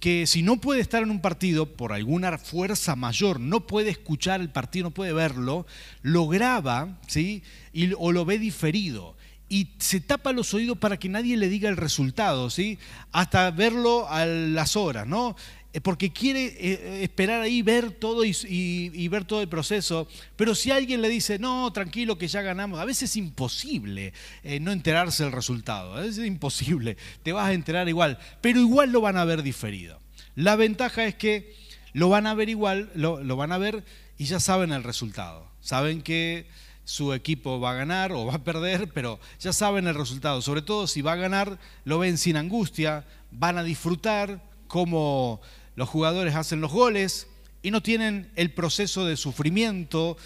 que 0.00 0.26
si 0.26 0.42
no 0.42 0.56
puede 0.56 0.80
estar 0.80 1.02
en 1.02 1.10
un 1.10 1.20
partido 1.20 1.66
por 1.76 1.92
alguna 1.92 2.38
fuerza 2.38 2.96
mayor, 2.96 3.38
no 3.38 3.66
puede 3.66 3.90
escuchar 3.90 4.40
el 4.40 4.48
partido, 4.48 4.84
no 4.84 4.90
puede 4.92 5.12
verlo, 5.12 5.66
lo 6.00 6.26
graba 6.26 6.98
¿sí? 7.06 7.42
y, 7.74 7.92
o 7.98 8.12
lo 8.12 8.24
ve 8.24 8.38
diferido 8.38 9.14
y 9.48 9.68
se 9.78 10.00
tapa 10.00 10.32
los 10.32 10.54
oídos 10.54 10.78
para 10.78 10.98
que 10.98 11.10
nadie 11.10 11.36
le 11.36 11.48
diga 11.48 11.68
el 11.68 11.76
resultado, 11.76 12.48
¿sí? 12.48 12.78
hasta 13.12 13.50
verlo 13.50 14.08
a 14.08 14.24
las 14.24 14.74
horas, 14.74 15.06
¿no? 15.06 15.36
Eh, 15.74 15.80
porque 15.80 16.12
quiere 16.12 16.46
eh, 16.56 17.02
esperar 17.02 17.40
ahí, 17.40 17.60
ver 17.60 17.90
todo 17.90 18.24
y, 18.24 19.08
ver 19.08 19.24
todo 19.24 19.42
el 19.42 19.48
proceso. 19.48 20.06
Pero 20.36 20.54
si 20.54 20.70
alguien 20.70 21.02
le 21.02 21.08
dice, 21.08 21.40
no, 21.40 21.72
tranquilo 21.72 22.16
que 22.16 22.28
ya 22.28 22.42
ganamos, 22.42 22.78
a 22.78 22.84
veces 22.84 23.10
es 23.10 23.16
imposible 23.16 24.12
eh, 24.44 24.60
no 24.60 24.70
enterarse 24.70 25.24
del 25.24 25.32
resultado, 25.32 25.94
a 25.94 26.00
veces 26.00 26.18
es 26.18 26.26
imposible, 26.26 26.96
te 27.24 27.32
vas 27.32 27.48
a 27.48 27.52
enterar 27.52 27.88
igual, 27.88 28.20
pero 28.40 28.60
igual 28.60 28.92
lo 28.92 29.00
van 29.00 29.16
a 29.16 29.24
ver 29.24 29.42
diferido. 29.42 29.98
La 30.36 30.54
ventaja 30.54 31.06
es 31.06 31.16
que 31.16 31.52
lo 31.92 32.08
van 32.08 32.28
a 32.28 32.34
ver 32.34 32.48
igual, 32.48 32.90
lo, 32.94 33.20
lo 33.24 33.34
van 33.34 33.50
a 33.50 33.58
ver 33.58 33.84
y 34.16 34.26
ya 34.26 34.38
saben 34.38 34.70
el 34.70 34.84
resultado. 34.84 35.50
Saben 35.60 36.02
que 36.02 36.46
su 36.84 37.12
equipo 37.14 37.58
va 37.58 37.72
a 37.72 37.74
ganar 37.74 38.12
o 38.12 38.26
va 38.26 38.34
a 38.34 38.44
perder, 38.44 38.92
pero 38.94 39.18
ya 39.40 39.52
saben 39.52 39.88
el 39.88 39.96
resultado. 39.96 40.40
Sobre 40.40 40.62
todo 40.62 40.86
si 40.86 41.02
va 41.02 41.14
a 41.14 41.16
ganar, 41.16 41.58
lo 41.84 41.98
ven 41.98 42.16
sin 42.16 42.36
angustia, 42.36 43.04
van 43.32 43.58
a 43.58 43.64
disfrutar 43.64 44.40
cómo 44.68 45.40
los 45.76 45.88
jugadores 45.88 46.34
hacen 46.34 46.60
los 46.60 46.72
goles 46.72 47.28
y 47.62 47.70
no 47.70 47.82
tienen 47.82 48.30
el 48.36 48.52
proceso 48.52 49.06
de 49.06 49.16
sufrimiento 49.16 50.16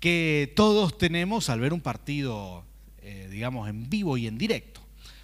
que 0.00 0.52
todos 0.56 0.98
tenemos 0.98 1.48
al 1.48 1.60
ver 1.60 1.72
un 1.72 1.80
partido, 1.80 2.64
eh, 2.98 3.28
digamos, 3.30 3.68
en 3.68 3.88
vivo 3.88 4.16
y 4.16 4.26
en 4.26 4.38
directo. 4.38 4.80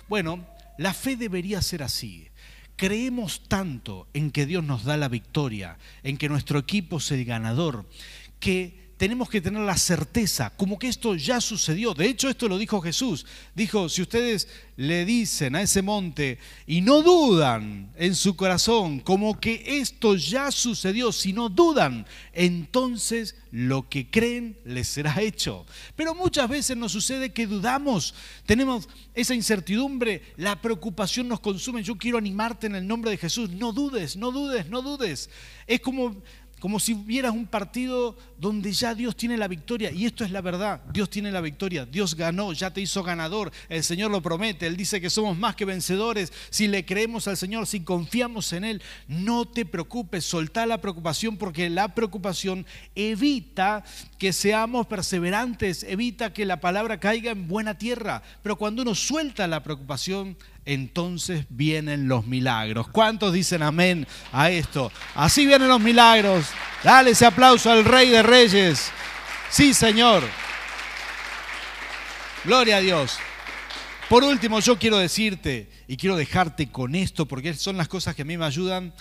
Bueno, 0.08 0.46
la 0.78 0.94
fe 0.94 1.16
debería 1.16 1.62
ser 1.62 1.82
así. 1.82 2.28
Creemos 2.76 3.42
tanto 3.48 4.08
en 4.14 4.30
que 4.30 4.46
Dios 4.46 4.64
nos 4.64 4.84
da 4.84 4.96
la 4.96 5.08
victoria, 5.08 5.78
en 6.02 6.16
que 6.16 6.28
nuestro 6.28 6.58
equipo 6.58 6.98
es 6.98 7.10
el 7.10 7.24
ganador, 7.24 7.86
que 8.40 8.81
tenemos 9.02 9.28
que 9.28 9.40
tener 9.40 9.62
la 9.62 9.76
certeza, 9.76 10.50
como 10.56 10.78
que 10.78 10.86
esto 10.86 11.16
ya 11.16 11.40
sucedió. 11.40 11.92
De 11.92 12.06
hecho, 12.06 12.28
esto 12.28 12.46
lo 12.46 12.56
dijo 12.56 12.80
Jesús. 12.80 13.26
Dijo, 13.52 13.88
si 13.88 14.00
ustedes 14.00 14.46
le 14.76 15.04
dicen 15.04 15.56
a 15.56 15.62
ese 15.62 15.82
monte 15.82 16.38
y 16.68 16.82
no 16.82 17.02
dudan 17.02 17.90
en 17.96 18.14
su 18.14 18.36
corazón, 18.36 19.00
como 19.00 19.40
que 19.40 19.80
esto 19.80 20.14
ya 20.14 20.52
sucedió, 20.52 21.10
si 21.10 21.32
no 21.32 21.48
dudan, 21.48 22.06
entonces 22.32 23.34
lo 23.50 23.88
que 23.88 24.08
creen 24.08 24.56
les 24.64 24.86
será 24.86 25.20
hecho. 25.20 25.66
Pero 25.96 26.14
muchas 26.14 26.48
veces 26.48 26.76
nos 26.76 26.92
sucede 26.92 27.32
que 27.32 27.48
dudamos, 27.48 28.14
tenemos 28.46 28.88
esa 29.14 29.34
incertidumbre, 29.34 30.22
la 30.36 30.62
preocupación 30.62 31.26
nos 31.26 31.40
consume. 31.40 31.82
Yo 31.82 31.98
quiero 31.98 32.18
animarte 32.18 32.68
en 32.68 32.76
el 32.76 32.86
nombre 32.86 33.10
de 33.10 33.16
Jesús, 33.16 33.50
no 33.50 33.72
dudes, 33.72 34.16
no 34.16 34.30
dudes, 34.30 34.68
no 34.68 34.80
dudes. 34.80 35.28
Es 35.66 35.80
como 35.80 36.22
como 36.62 36.78
si 36.78 36.94
vieras 36.94 37.32
un 37.32 37.48
partido 37.48 38.16
donde 38.42 38.72
ya 38.72 38.92
Dios 38.92 39.14
tiene 39.14 39.36
la 39.36 39.46
victoria. 39.46 39.92
Y 39.92 40.04
esto 40.04 40.24
es 40.24 40.32
la 40.32 40.40
verdad, 40.40 40.80
Dios 40.92 41.08
tiene 41.08 41.30
la 41.30 41.40
victoria, 41.40 41.86
Dios 41.86 42.16
ganó, 42.16 42.52
ya 42.52 42.72
te 42.72 42.80
hizo 42.80 43.04
ganador, 43.04 43.52
el 43.68 43.84
Señor 43.84 44.10
lo 44.10 44.20
promete, 44.20 44.66
Él 44.66 44.76
dice 44.76 45.00
que 45.00 45.10
somos 45.10 45.38
más 45.38 45.54
que 45.54 45.64
vencedores 45.64 46.32
si 46.50 46.66
le 46.66 46.84
creemos 46.84 47.28
al 47.28 47.36
Señor, 47.36 47.68
si 47.68 47.84
confiamos 47.84 48.52
en 48.52 48.64
Él. 48.64 48.82
No 49.06 49.44
te 49.44 49.64
preocupes, 49.64 50.24
soltá 50.24 50.66
la 50.66 50.80
preocupación 50.80 51.36
porque 51.36 51.70
la 51.70 51.94
preocupación 51.94 52.66
evita 52.96 53.84
que 54.18 54.32
seamos 54.32 54.88
perseverantes, 54.88 55.84
evita 55.84 56.32
que 56.32 56.44
la 56.44 56.60
palabra 56.60 56.98
caiga 56.98 57.30
en 57.30 57.46
buena 57.46 57.78
tierra. 57.78 58.24
Pero 58.42 58.56
cuando 58.56 58.82
uno 58.82 58.96
suelta 58.96 59.46
la 59.46 59.62
preocupación, 59.62 60.36
entonces 60.64 61.46
vienen 61.48 62.08
los 62.08 62.26
milagros. 62.26 62.88
¿Cuántos 62.88 63.32
dicen 63.32 63.62
amén 63.62 64.06
a 64.32 64.50
esto? 64.50 64.92
Así 65.14 65.46
vienen 65.46 65.68
los 65.68 65.80
milagros. 65.80 66.46
Dale 66.84 67.10
ese 67.10 67.26
aplauso 67.26 67.70
al 67.70 67.84
Rey 67.84 68.08
de 68.08 68.22
Reyes. 68.22 68.31
Sí, 69.50 69.74
Señor. 69.74 70.22
Gloria 72.46 72.78
a 72.78 72.80
Dios. 72.80 73.18
Por 74.08 74.24
último, 74.24 74.58
yo 74.60 74.78
quiero 74.78 74.96
decirte 74.96 75.70
y 75.86 75.98
quiero 75.98 76.16
dejarte 76.16 76.70
con 76.70 76.94
esto 76.94 77.26
porque 77.26 77.52
son 77.52 77.76
las 77.76 77.88
cosas 77.88 78.14
que 78.14 78.22
a 78.22 78.24
mí 78.24 78.38
me 78.38 78.46
ayudan. 78.46 78.94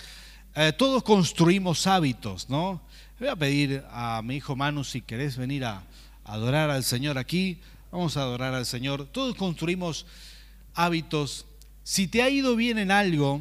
eh, 0.54 0.74
todos 0.76 1.02
construimos 1.02 1.86
hábitos, 1.86 2.50
¿no? 2.50 2.82
Voy 3.18 3.28
a 3.28 3.36
pedir 3.36 3.82
a 3.90 4.20
mi 4.22 4.36
hijo 4.36 4.54
Manu 4.54 4.84
si 4.84 5.00
querés 5.00 5.38
venir 5.38 5.64
a 5.64 5.82
adorar 6.26 6.68
al 6.68 6.84
Señor 6.84 7.16
aquí. 7.16 7.58
Vamos 7.90 8.18
a 8.18 8.24
adorar 8.24 8.52
al 8.52 8.66
Señor. 8.66 9.06
Todos 9.06 9.34
construimos 9.34 10.04
hábitos. 10.74 11.46
Si 11.84 12.06
te 12.06 12.22
ha 12.22 12.28
ido 12.28 12.54
bien 12.54 12.76
en 12.76 12.90
algo, 12.90 13.40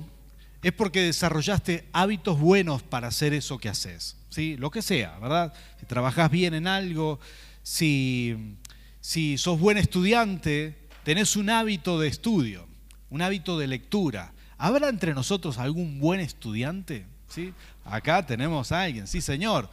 es 0.61 0.73
porque 0.73 1.01
desarrollaste 1.01 1.87
hábitos 1.91 2.39
buenos 2.39 2.83
para 2.83 3.07
hacer 3.07 3.33
eso 3.33 3.57
que 3.57 3.69
haces. 3.69 4.15
¿sí? 4.29 4.57
Lo 4.57 4.71
que 4.71 4.81
sea, 4.81 5.17
¿verdad? 5.19 5.53
Si 5.79 5.85
trabajas 5.85 6.29
bien 6.29 6.53
en 6.53 6.67
algo, 6.67 7.19
si, 7.63 8.55
si 8.99 9.37
sos 9.37 9.59
buen 9.59 9.77
estudiante, 9.77 10.77
tenés 11.03 11.35
un 11.35 11.49
hábito 11.49 11.99
de 11.99 12.07
estudio, 12.07 12.67
un 13.09 13.21
hábito 13.21 13.57
de 13.57 13.67
lectura. 13.67 14.33
¿Habrá 14.57 14.89
entre 14.89 15.13
nosotros 15.13 15.57
algún 15.57 15.99
buen 15.99 16.19
estudiante? 16.19 17.05
¿Sí? 17.27 17.53
Acá 17.83 18.25
tenemos 18.25 18.71
a 18.71 18.83
alguien, 18.83 19.07
sí 19.07 19.21
señor. 19.21 19.69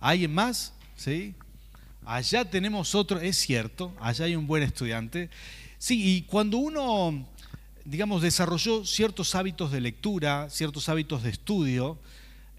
¿Alguien 0.00 0.32
más? 0.32 0.72
¿Sí? 0.96 1.34
Allá 2.04 2.44
tenemos 2.44 2.94
otro, 2.94 3.20
es 3.20 3.36
cierto, 3.36 3.92
allá 4.00 4.26
hay 4.26 4.36
un 4.36 4.46
buen 4.46 4.62
estudiante. 4.62 5.28
Sí, 5.78 6.16
y 6.16 6.22
cuando 6.22 6.58
uno, 6.58 7.26
digamos, 7.88 8.20
desarrolló 8.20 8.84
ciertos 8.84 9.34
hábitos 9.34 9.72
de 9.72 9.80
lectura, 9.80 10.50
ciertos 10.50 10.88
hábitos 10.90 11.22
de 11.22 11.30
estudio, 11.30 11.98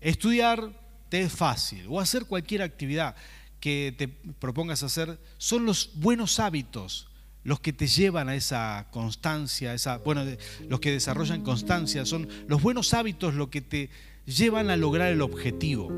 estudiar 0.02 0.72
te 1.10 1.22
es 1.22 1.32
fácil, 1.32 1.86
o 1.88 2.00
hacer 2.00 2.26
cualquier 2.26 2.63
actividad 2.63 3.15
que 3.60 3.94
te 3.98 4.08
propongas 4.08 4.82
hacer, 4.82 5.20
son 5.38 5.65
los 5.65 5.92
buenos 5.96 6.39
hábitos 6.39 7.08
los 7.44 7.60
que 7.60 7.74
te 7.74 7.88
llevan 7.88 8.28
a 8.28 8.36
esa 8.36 8.88
constancia, 8.92 9.74
esa, 9.74 9.98
bueno, 10.00 10.26
los 10.68 10.80
que 10.80 10.92
desarrollan 10.92 11.42
constancia, 11.44 12.06
son 12.06 12.28
los 12.48 12.62
buenos 12.62 12.94
hábitos 12.94 13.34
los 13.36 13.50
que 13.50 13.62
te 13.62 13.89
llevan 14.26 14.70
a 14.70 14.78
lograr 14.78 15.12
el 15.12 15.22
objetivo. 15.22 15.89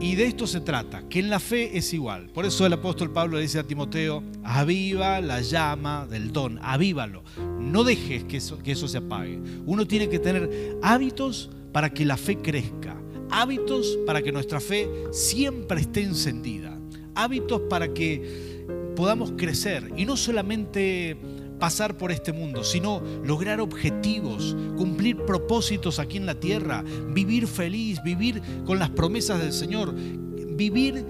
Y 0.00 0.16
de 0.16 0.26
esto 0.26 0.46
se 0.46 0.60
trata, 0.60 1.08
que 1.08 1.20
en 1.20 1.30
la 1.30 1.40
fe 1.40 1.78
es 1.78 1.92
igual. 1.94 2.28
Por 2.30 2.44
eso 2.44 2.66
el 2.66 2.72
apóstol 2.72 3.10
Pablo 3.10 3.36
le 3.36 3.42
dice 3.42 3.58
a 3.58 3.64
Timoteo, 3.64 4.22
aviva 4.42 5.20
la 5.20 5.40
llama 5.40 6.06
del 6.06 6.32
don, 6.32 6.58
avívalo. 6.62 7.22
No 7.58 7.84
dejes 7.84 8.24
que 8.24 8.38
eso, 8.38 8.58
que 8.58 8.72
eso 8.72 8.88
se 8.88 8.98
apague. 8.98 9.40
Uno 9.66 9.86
tiene 9.86 10.08
que 10.08 10.18
tener 10.18 10.78
hábitos 10.82 11.50
para 11.72 11.90
que 11.90 12.04
la 12.04 12.16
fe 12.16 12.36
crezca, 12.36 12.96
hábitos 13.30 13.98
para 14.06 14.22
que 14.22 14.30
nuestra 14.30 14.60
fe 14.60 14.88
siempre 15.10 15.80
esté 15.80 16.02
encendida, 16.02 16.78
hábitos 17.14 17.62
para 17.68 17.92
que 17.92 18.64
podamos 18.94 19.32
crecer 19.36 19.90
y 19.96 20.04
no 20.04 20.16
solamente 20.16 21.16
pasar 21.58 21.96
por 21.96 22.12
este 22.12 22.32
mundo, 22.32 22.64
sino 22.64 23.02
lograr 23.24 23.60
objetivos, 23.60 24.56
cumplir 24.76 25.16
propósitos 25.24 25.98
aquí 25.98 26.16
en 26.16 26.26
la 26.26 26.34
tierra, 26.34 26.84
vivir 27.10 27.46
feliz, 27.46 28.02
vivir 28.02 28.42
con 28.64 28.78
las 28.78 28.90
promesas 28.90 29.40
del 29.40 29.52
Señor, 29.52 29.94
vivir 29.94 31.04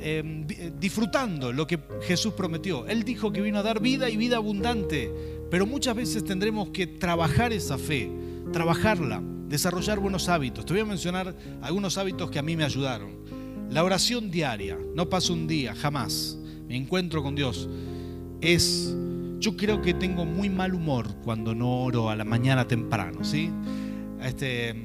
em, 0.00 0.46
disfrutando 0.78 1.52
lo 1.52 1.66
que 1.66 1.78
Jesús 2.02 2.34
prometió. 2.34 2.86
Él 2.86 3.04
dijo 3.04 3.32
que 3.32 3.40
vino 3.40 3.58
a 3.58 3.62
dar 3.62 3.80
vida 3.80 4.08
y 4.08 4.16
vida 4.16 4.36
abundante, 4.36 5.12
pero 5.50 5.66
muchas 5.66 5.94
veces 5.94 6.24
tendremos 6.24 6.70
que 6.70 6.86
trabajar 6.86 7.52
esa 7.52 7.76
fe, 7.76 8.10
trabajarla, 8.52 9.22
desarrollar 9.48 9.98
buenos 9.98 10.28
hábitos. 10.28 10.64
Te 10.64 10.72
voy 10.72 10.82
a 10.82 10.86
mencionar 10.86 11.34
algunos 11.60 11.98
hábitos 11.98 12.30
que 12.30 12.38
a 12.38 12.42
mí 12.42 12.56
me 12.56 12.64
ayudaron. 12.64 13.20
La 13.70 13.84
oración 13.84 14.30
diaria, 14.30 14.78
no 14.94 15.08
pasa 15.08 15.32
un 15.32 15.46
día, 15.46 15.74
jamás 15.74 16.38
mi 16.70 16.76
encuentro 16.76 17.20
con 17.20 17.34
Dios, 17.34 17.68
es, 18.40 18.94
yo 19.40 19.56
creo 19.56 19.80
que 19.80 19.94
tengo 19.94 20.26
muy 20.26 20.50
mal 20.50 20.74
humor 20.74 21.08
cuando 21.24 21.54
no 21.54 21.82
oro 21.82 22.10
a 22.10 22.16
la 22.16 22.24
mañana 22.24 22.68
temprano, 22.68 23.24
¿sí? 23.24 23.50
Este, 24.22 24.84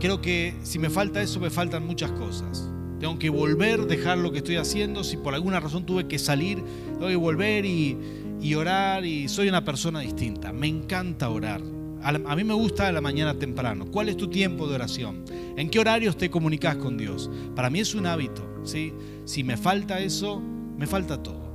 creo 0.00 0.22
que 0.22 0.54
si 0.62 0.78
me 0.78 0.88
falta 0.88 1.20
eso, 1.20 1.38
me 1.38 1.50
faltan 1.50 1.86
muchas 1.86 2.10
cosas. 2.12 2.68
Tengo 2.98 3.18
que 3.18 3.30
volver, 3.30 3.86
dejar 3.86 4.18
lo 4.18 4.32
que 4.32 4.38
estoy 4.38 4.56
haciendo. 4.56 5.04
Si 5.04 5.16
por 5.16 5.34
alguna 5.34 5.60
razón 5.60 5.84
tuve 5.84 6.08
que 6.08 6.18
salir, 6.18 6.62
tengo 6.94 7.08
que 7.08 7.16
volver 7.16 7.64
y, 7.66 7.96
y 8.40 8.54
orar. 8.54 9.04
Y 9.04 9.28
soy 9.28 9.48
una 9.48 9.64
persona 9.64 10.00
distinta. 10.00 10.52
Me 10.52 10.66
encanta 10.66 11.28
orar. 11.28 11.62
A, 12.02 12.34
mí 12.34 12.44
me 12.44 12.54
gusta 12.54 12.88
a 12.88 12.92
la 12.92 13.02
mañana 13.02 13.38
temprano. 13.38 13.86
¿Cuál 13.90 14.08
es 14.08 14.16
tu 14.16 14.28
tiempo 14.28 14.66
de 14.66 14.74
oración? 14.74 15.24
¿En 15.56 15.68
qué 15.68 15.78
horarios 15.78 16.16
te 16.16 16.30
comunicas 16.30 16.76
con 16.76 16.96
Dios? 16.96 17.30
Para 17.54 17.68
mí 17.68 17.80
es 17.80 17.94
un 17.94 18.06
hábito. 18.06 18.42
¿sí? 18.64 18.94
Si 19.26 19.44
me 19.44 19.58
falta 19.58 20.00
eso, 20.00 20.40
me 20.40 20.86
falta 20.86 21.22
todo. 21.22 21.50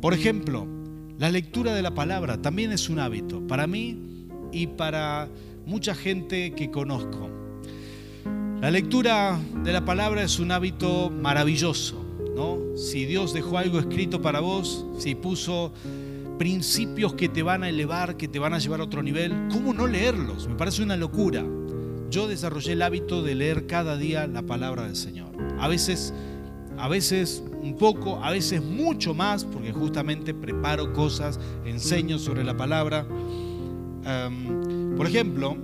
Por 0.00 0.14
ejemplo, 0.14 0.68
la 1.18 1.30
lectura 1.30 1.74
de 1.74 1.82
la 1.82 1.94
palabra 1.94 2.40
también 2.40 2.72
es 2.72 2.88
un 2.88 2.98
hábito 2.98 3.46
para 3.46 3.66
mí 3.66 3.98
y 4.52 4.66
para 4.66 5.28
mucha 5.66 5.94
gente 5.94 6.52
que 6.54 6.70
conozco. 6.70 7.30
La 8.60 8.70
lectura 8.70 9.38
de 9.62 9.72
la 9.72 9.84
palabra 9.84 10.22
es 10.22 10.38
un 10.38 10.50
hábito 10.50 11.10
maravilloso, 11.10 12.04
¿no? 12.34 12.76
Si 12.76 13.04
Dios 13.04 13.34
dejó 13.34 13.58
algo 13.58 13.78
escrito 13.78 14.22
para 14.22 14.40
vos, 14.40 14.86
si 14.98 15.14
puso 15.14 15.72
principios 16.38 17.14
que 17.14 17.28
te 17.28 17.42
van 17.42 17.62
a 17.62 17.68
elevar, 17.68 18.16
que 18.16 18.26
te 18.26 18.38
van 18.38 18.54
a 18.54 18.58
llevar 18.58 18.80
a 18.80 18.84
otro 18.84 19.02
nivel, 19.02 19.48
¿cómo 19.52 19.72
no 19.72 19.86
leerlos? 19.86 20.48
Me 20.48 20.54
parece 20.54 20.82
una 20.82 20.96
locura. 20.96 21.44
Yo 22.10 22.26
desarrollé 22.26 22.72
el 22.72 22.82
hábito 22.82 23.22
de 23.22 23.34
leer 23.34 23.66
cada 23.66 23.96
día 23.96 24.26
la 24.26 24.42
palabra 24.42 24.84
del 24.84 24.96
Señor. 24.96 25.32
A 25.58 25.68
veces 25.68 26.12
a 26.76 26.88
veces 26.88 27.42
un 27.64 27.76
poco, 27.76 28.22
a 28.22 28.30
veces 28.30 28.62
mucho 28.62 29.14
más, 29.14 29.44
porque 29.44 29.72
justamente 29.72 30.34
preparo 30.34 30.92
cosas, 30.92 31.40
enseño 31.64 32.18
sobre 32.18 32.44
la 32.44 32.54
palabra. 32.54 33.06
Em, 34.04 34.94
por 34.96 35.06
ejemplo, 35.06 35.56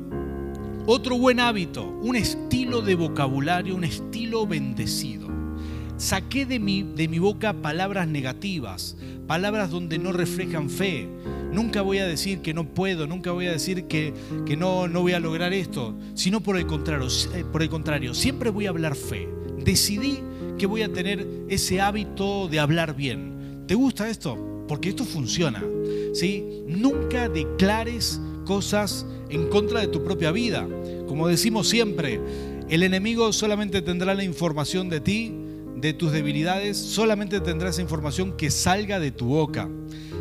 otro 0.86 1.18
buen 1.18 1.40
hábito, 1.40 1.84
un 1.84 2.16
estilo 2.16 2.80
de 2.80 2.94
vocabulario, 2.94 3.76
un 3.76 3.84
estilo 3.84 4.46
bendecido. 4.46 5.28
Saqué 5.98 6.46
de 6.46 6.58
mi, 6.58 6.82
de 6.82 7.06
mi 7.06 7.18
boca 7.18 7.52
palabras 7.52 8.08
negativas, 8.08 8.96
palabras 9.26 9.70
donde 9.70 9.98
no 9.98 10.12
reflejan 10.12 10.70
fe. 10.70 11.06
Nunca 11.52 11.82
voy 11.82 11.98
a 11.98 12.06
decir 12.06 12.40
que 12.40 12.54
no 12.54 12.64
puedo, 12.64 13.06
nunca 13.06 13.32
voy 13.32 13.46
a 13.46 13.52
decir 13.52 13.84
que, 13.84 14.14
que 14.46 14.56
no, 14.56 14.88
no 14.88 15.02
voy 15.02 15.12
a 15.12 15.20
lograr 15.20 15.52
esto, 15.52 15.94
sino 16.14 16.40
por 16.40 16.56
el 16.56 16.66
contrario, 16.66 17.08
eh, 17.34 17.44
por 17.52 17.60
el 17.60 17.68
contrario, 17.68 18.14
siempre 18.14 18.48
voy 18.48 18.64
a 18.64 18.70
hablar 18.70 18.96
fe. 18.96 19.28
Decidí 19.62 20.20
que 20.60 20.66
voy 20.66 20.82
a 20.82 20.92
tener 20.92 21.26
ese 21.48 21.80
hábito 21.80 22.46
de 22.46 22.60
hablar 22.60 22.94
bien. 22.94 23.64
¿Te 23.66 23.74
gusta 23.74 24.10
esto? 24.10 24.66
Porque 24.68 24.90
esto 24.90 25.06
funciona. 25.06 25.64
¿sí? 26.12 26.44
Nunca 26.66 27.30
declares 27.30 28.20
cosas 28.44 29.06
en 29.30 29.48
contra 29.48 29.80
de 29.80 29.88
tu 29.88 30.04
propia 30.04 30.32
vida. 30.32 30.68
Como 31.08 31.28
decimos 31.28 31.66
siempre, 31.66 32.20
el 32.68 32.82
enemigo 32.82 33.32
solamente 33.32 33.80
tendrá 33.80 34.14
la 34.14 34.22
información 34.22 34.90
de 34.90 35.00
ti, 35.00 35.34
de 35.76 35.94
tus 35.94 36.12
debilidades, 36.12 36.76
solamente 36.76 37.40
tendrá 37.40 37.70
esa 37.70 37.80
información 37.80 38.36
que 38.36 38.50
salga 38.50 39.00
de 39.00 39.12
tu 39.12 39.28
boca. 39.28 39.66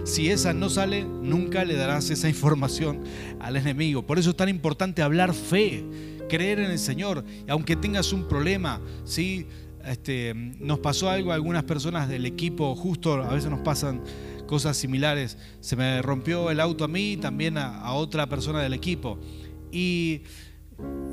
Si 0.05 0.29
esa 0.29 0.53
no 0.53 0.69
sale, 0.69 1.03
nunca 1.03 1.65
le 1.65 1.75
darás 1.75 2.09
esa 2.11 2.29
información 2.29 3.01
al 3.41 3.57
enemigo. 3.57 4.05
Por 4.05 4.19
eso 4.19 4.29
es 4.29 4.37
tan 4.37 4.47
importante 4.47 5.01
hablar 5.01 5.33
fe, 5.33 5.83
creer 6.29 6.59
en 6.59 6.71
el 6.71 6.79
Señor. 6.79 7.25
Aunque 7.49 7.75
tengas 7.75 8.13
un 8.13 8.25
problema, 8.29 8.79
¿sí? 9.03 9.45
Este, 9.85 10.33
nos 10.33 10.79
pasó 10.79 11.09
algo 11.09 11.31
a 11.31 11.35
algunas 11.35 11.63
personas 11.63 12.09
del 12.09 12.25
equipo, 12.25 12.75
justo 12.75 13.13
a 13.13 13.33
veces 13.33 13.49
nos 13.49 13.61
pasan 13.61 14.01
cosas 14.47 14.77
similares. 14.77 15.37
Se 15.59 15.75
me 15.75 16.01
rompió 16.01 16.51
el 16.51 16.59
auto 16.59 16.83
a 16.83 16.87
mí, 16.87 17.17
también 17.17 17.57
a, 17.57 17.81
a 17.81 17.93
otra 17.93 18.27
persona 18.27 18.61
del 18.61 18.73
equipo. 18.73 19.19
Y 19.71 20.21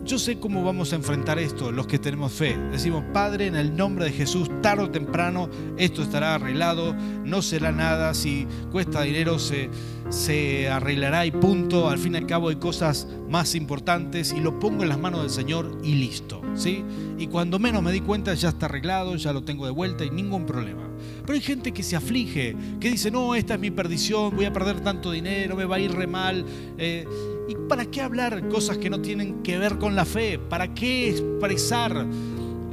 yo 0.05 0.21
sé 0.21 0.39
cómo 0.39 0.63
vamos 0.63 0.93
a 0.93 0.97
enfrentar 0.97 1.39
esto, 1.41 1.73
los 1.73 1.89
que 1.89 1.99
tenemos 1.99 2.33
fe. 2.33 2.57
Decimos, 2.71 3.03
Padre, 3.13 3.49
en 3.49 3.57
el 3.57 3.77
nombre 3.77 4.05
de 4.05 4.13
Jesús, 4.13 4.49
tarde 4.63 4.85
o 4.85 4.91
temprano 4.91 5.51
esto 5.79 6.03
estará 6.03 6.37
arreglado, 6.37 6.95
no 6.95 7.43
será 7.43 7.73
nada, 7.73 8.15
si 8.15 8.47
cuesta 8.71 9.03
dinero 9.03 9.41
se, 9.41 9.69
se 10.09 10.69
arreglará 10.69 11.27
y 11.27 11.31
punto. 11.31 11.89
Al 11.89 11.99
fin 11.99 12.15
y 12.15 12.19
al 12.19 12.27
cabo 12.27 12.49
hay 12.49 12.57
cosas 12.57 13.09
más 13.29 13.55
importantes 13.55 14.33
y 14.33 14.41
lo 14.41 14.59
pongo 14.59 14.83
en 14.83 14.89
las 14.89 14.99
manos 14.99 15.23
del 15.23 15.31
Señor 15.31 15.79
y 15.83 15.95
listo. 15.95 16.43
¿sí? 16.55 16.85
Y 17.19 17.27
cuando 17.29 17.59
menos 17.59 17.83
me 17.83 17.93
di 17.93 18.01
cuenta 18.01 18.35
ya 18.35 18.51
está 18.51 18.67
arreglado, 18.67 19.17
ya 19.17 19.33
lo 19.33 19.43
tengo 19.43 19.67
de 19.67 19.73
vuelta 19.73 20.05
y 20.05 20.11
ningún 20.11 20.47
problema. 20.47 20.83
Pero 21.25 21.35
hay 21.35 21.43
gente 21.43 21.73
que 21.73 21.83
se 21.83 21.97
aflige, 21.97 22.57
que 22.81 22.91
dice, 22.91 23.11
no, 23.11 23.35
esta 23.35 23.55
es 23.55 23.61
mi 23.61 23.71
perdición, 23.71 24.35
voy 24.35 24.45
a 24.45 24.53
perder 24.53 24.81
tanto 24.81 25.11
dinero, 25.11 25.57
me 25.57 25.65
va 25.65 25.77
a 25.77 25.81
ir 25.81 25.93
re 25.93 26.07
mal. 26.07 26.45
Eh, 26.79 27.07
¿Y 27.49 27.55
para 27.69 27.87
qué 27.87 28.01
hablar 28.01 28.49
cosas 28.49 28.79
que 28.79 28.91
no 28.91 29.01
tienen 29.01 29.43
que 29.43 29.59
ver 29.59 29.79
con 29.79 29.95
la 29.95 30.05
fe? 30.05 30.39
¿Para 30.39 30.75
qué 30.75 31.11
expresar 31.11 32.07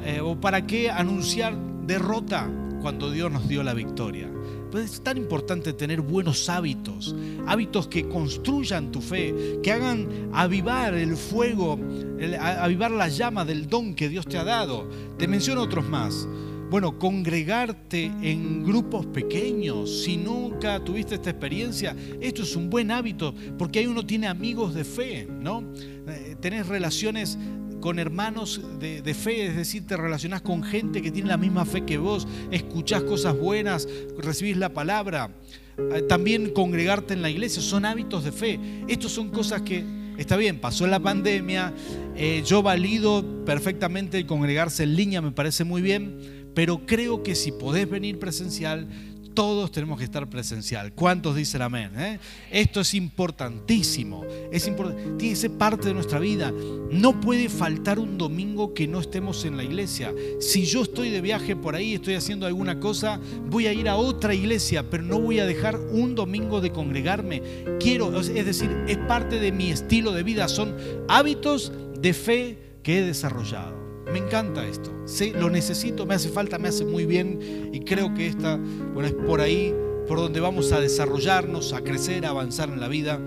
eh, 0.05 0.19
o 0.21 0.39
para 0.39 0.65
qué 0.65 0.89
anunciar 0.89 1.55
derrota 1.85 2.49
cuando 2.81 3.11
Dios 3.11 3.31
nos 3.31 3.47
dio 3.47 3.63
la 3.63 3.73
victoria? 3.73 4.29
Pues 4.73 4.93
es 4.93 5.03
tan 5.03 5.17
importante 5.17 5.71
tener 5.71 6.01
buenos 6.01 6.49
hábitos, 6.49 7.15
hábitos 7.45 7.87
que 7.87 8.09
construyan 8.09 8.91
tu 8.91 9.01
fe, 9.01 9.59
que 9.61 9.71
hagan 9.71 10.31
avivar 10.33 10.95
el 10.95 11.15
fuego, 11.15 11.77
avivar 12.39 12.89
la 12.89 13.07
llama 13.07 13.45
del 13.45 13.69
don 13.69 13.93
que 13.93 14.09
Dios 14.09 14.25
te 14.25 14.39
ha 14.39 14.43
dado. 14.43 14.89
Te 15.19 15.27
menciono 15.27 15.61
otros 15.61 15.87
más. 15.87 16.27
Bueno, 16.71 16.97
congregarte 16.97 18.05
en 18.23 18.63
grupos 18.63 19.05
pequeños, 19.05 20.05
si 20.05 20.17
nunca 20.17 20.83
tuviste 20.83 21.13
esta 21.13 21.29
experiencia, 21.29 21.95
esto 22.19 22.41
es 22.41 22.55
un 22.55 22.71
buen 22.71 22.89
hábito 22.89 23.35
porque 23.59 23.77
ahí 23.77 23.85
uno 23.85 24.03
tiene 24.07 24.25
amigos 24.25 24.73
de 24.73 24.83
fe, 24.83 25.27
¿no? 25.39 25.63
Eh, 26.07 26.35
tenés 26.41 26.65
relaciones 26.65 27.37
con 27.83 27.99
hermanos 27.99 28.61
de, 28.79 29.13
fe, 29.13 29.47
es 29.47 29.57
decir, 29.57 29.85
te 29.85 29.97
relacionás 29.97 30.41
con 30.41 30.63
gente 30.63 31.01
que 31.01 31.11
tiene 31.11 31.27
la 31.27 31.35
misma 31.35 31.65
fe 31.65 31.83
que 31.83 31.97
vos, 31.97 32.25
escuchás 32.49 33.03
cosas 33.03 33.37
buenas, 33.37 33.89
recibís 34.17 34.55
la 34.55 34.69
palabra. 34.69 35.31
Eh, 35.77 36.01
también 36.07 36.51
congregarte 36.51 37.13
en 37.13 37.21
la 37.21 37.29
iglesia, 37.29 37.61
son 37.61 37.83
hábitos 37.83 38.23
de 38.23 38.31
fe. 38.31 38.57
Estos 38.87 39.11
son 39.11 39.31
cosas 39.31 39.63
que, 39.63 39.83
está 40.17 40.37
bien, 40.37 40.61
pasó 40.61 40.87
la 40.87 41.01
pandemia, 41.01 41.73
eh, 42.15 42.41
yo 42.45 42.63
valido 42.63 43.43
perfectamente 43.43 44.17
el 44.17 44.27
congregarse 44.27 44.83
en 44.83 44.95
línea, 44.95 45.21
me 45.21 45.31
parece 45.31 45.65
muy 45.65 45.81
bien, 45.81 46.51
pero 46.55 46.85
creo 46.85 47.21
que 47.21 47.35
si 47.35 47.51
podés 47.51 47.89
venir 47.89 48.17
presencial, 48.17 48.87
todos 49.33 49.71
tenemos 49.71 49.97
que 49.97 50.05
estar 50.05 50.29
presencial. 50.29 50.93
¿Cuántos 50.93 51.35
dicen 51.35 51.61
amén? 51.61 51.91
Eh? 51.97 52.19
Esto 52.51 52.81
es 52.81 52.93
importantísimo. 52.93 54.23
Es. 54.51 54.63
Tiene 54.63 55.17
que 55.17 55.35
ser 55.35 55.51
parte 55.51 55.87
de 55.87 55.93
nuestra 55.93 56.19
vida. 56.19 56.51
No 56.91 57.19
puede 57.19 57.49
faltar 57.49 57.99
un 57.99 58.17
domingo 58.17 58.73
que 58.73 58.87
no 58.87 58.99
estemos 58.99 59.45
en 59.45 59.57
la 59.57 59.63
iglesia. 59.63 60.13
Si 60.39 60.65
yo 60.65 60.83
estoy 60.83 61.09
de 61.09 61.21
viaje 61.21 61.55
por 61.55 61.75
ahí, 61.75 61.95
estoy 61.95 62.15
haciendo 62.15 62.45
alguna 62.45 62.79
cosa, 62.79 63.19
voy 63.49 63.67
a 63.67 63.73
ir 63.73 63.89
a 63.89 63.95
otra 63.95 64.33
iglesia, 64.33 64.89
pero 64.89 65.03
no 65.03 65.19
voy 65.19 65.39
a 65.39 65.45
dejar 65.45 65.77
un 65.77 66.15
domingo 66.15 66.61
de 66.61 66.71
congregarme. 66.71 67.41
Quiero, 67.79 68.17
es 68.19 68.45
decir, 68.45 68.71
es 68.87 68.97
parte 68.97 69.39
de 69.39 69.51
mi 69.51 69.69
estilo 69.71 70.11
de 70.11 70.23
vida. 70.23 70.47
Son 70.47 70.75
hábitos 71.07 71.71
de 71.99 72.13
fe 72.13 72.57
que 72.83 72.99
he 72.99 73.01
desarrollado. 73.01 73.92
Me 74.13 74.19
encanta 74.19 74.63
esto. 74.67 74.91
lo 75.39 75.49
necesito, 75.49 76.05
me 76.05 76.13
hace 76.13 76.29
falta, 76.29 76.59
me 76.59 76.67
hace 76.67 76.85
muy 76.85 77.07
bien 77.07 77.71
y 77.73 77.79
creo 77.79 78.13
que 78.13 78.27
esta, 78.27 78.57
bueno, 78.93 79.07
es 79.07 79.13
por 79.13 79.41
ahí 79.41 79.73
por 80.07 80.19
donde 80.19 80.39
vamos 80.39 80.71
a 80.71 80.79
desarrollarnos, 80.79 81.73
a 81.73 81.81
crecer, 81.81 82.23
a 82.27 82.29
avanzar 82.29 82.69
en 82.69 82.79
la 82.79 82.87
vida. 82.87 83.19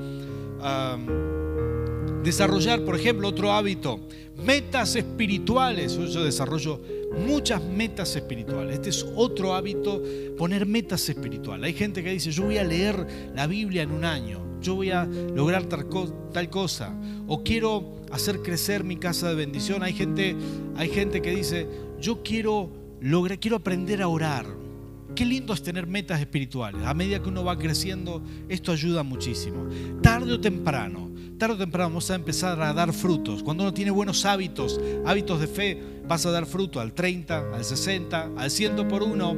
desarrollar, 2.23 2.85
por 2.85 2.95
ejemplo, 2.95 3.27
otro 3.27 3.53
hábito, 3.53 3.99
metas 4.45 4.95
espirituales. 4.95 5.97
Yo 5.97 6.23
desarrollo 6.23 6.81
muchas 7.27 7.65
metas 7.65 8.15
espirituales. 8.15 8.77
Este 8.77 8.91
es 8.91 9.05
otro 9.17 9.55
hábito, 9.55 10.01
poner 10.39 10.67
metas 10.67 11.09
espirituales. 11.09 11.67
Hay 11.67 11.75
gente 11.75 12.05
que 12.05 12.13
dice, 12.13 12.31
yo 12.31 12.45
voy 12.45 12.59
a 12.59 12.65
leer 12.65 13.07
la 13.35 13.49
Biblia 13.49 13.83
en 13.83 13.91
un 13.91 14.05
año, 14.05 14.41
yo 14.67 14.75
voy 14.75 14.91
a 14.91 15.05
lograr 15.05 15.67
tal, 15.67 16.51
cosa, 16.51 16.93
o 17.29 17.45
quiero 17.45 17.95
hacer 18.11 18.43
crecer 18.43 18.83
mi 18.83 18.97
casa 18.97 19.29
de 19.29 19.37
bendición. 19.37 19.85
Hay 19.85 19.93
gente, 19.93 20.35
hay 20.77 20.89
gente 20.89 21.23
que 21.23 21.31
dice, 21.31 21.69
yo 22.01 22.25
quiero 22.25 22.69
lograr, 23.01 23.39
quiero 23.39 23.59
aprender 23.59 24.03
a 24.03 24.09
orar. 24.09 24.45
Qué 25.15 25.25
lindo 25.25 25.55
es 25.55 25.63
tener 25.63 25.87
metas 25.87 26.19
espirituales. 26.19 26.83
A 26.85 26.95
medida 26.95 27.23
que 27.23 27.29
uno 27.29 27.45
va 27.45 27.57
creciendo, 27.57 28.21
esto 28.49 28.73
ayuda 28.73 29.05
muchísimo. 29.05 29.69
Tarde 30.03 30.33
o 30.33 30.41
temprano, 30.41 31.13
tarde 31.39 31.55
o 31.55 31.59
temprano 31.59 31.91
vamos 31.91 32.11
a 32.11 32.15
empezar 32.15 32.61
a 32.61 32.73
dar 32.73 32.93
frutos. 32.93 33.43
Cuando 33.43 33.63
uno 33.63 33.75
tiene 33.75 33.91
buenos 33.91 34.25
hábitos, 34.25 34.81
hábitos 35.05 35.41
de 35.41 35.47
fe, 35.47 35.83
vas 36.07 36.25
a 36.27 36.31
dar 36.31 36.47
fruto 36.47 36.81
al 36.81 36.93
30, 36.93 37.55
al 37.55 37.65
60, 37.65 38.31
al 38.37 38.51
100 38.51 38.89
por 38.89 39.03
uno 39.03 39.37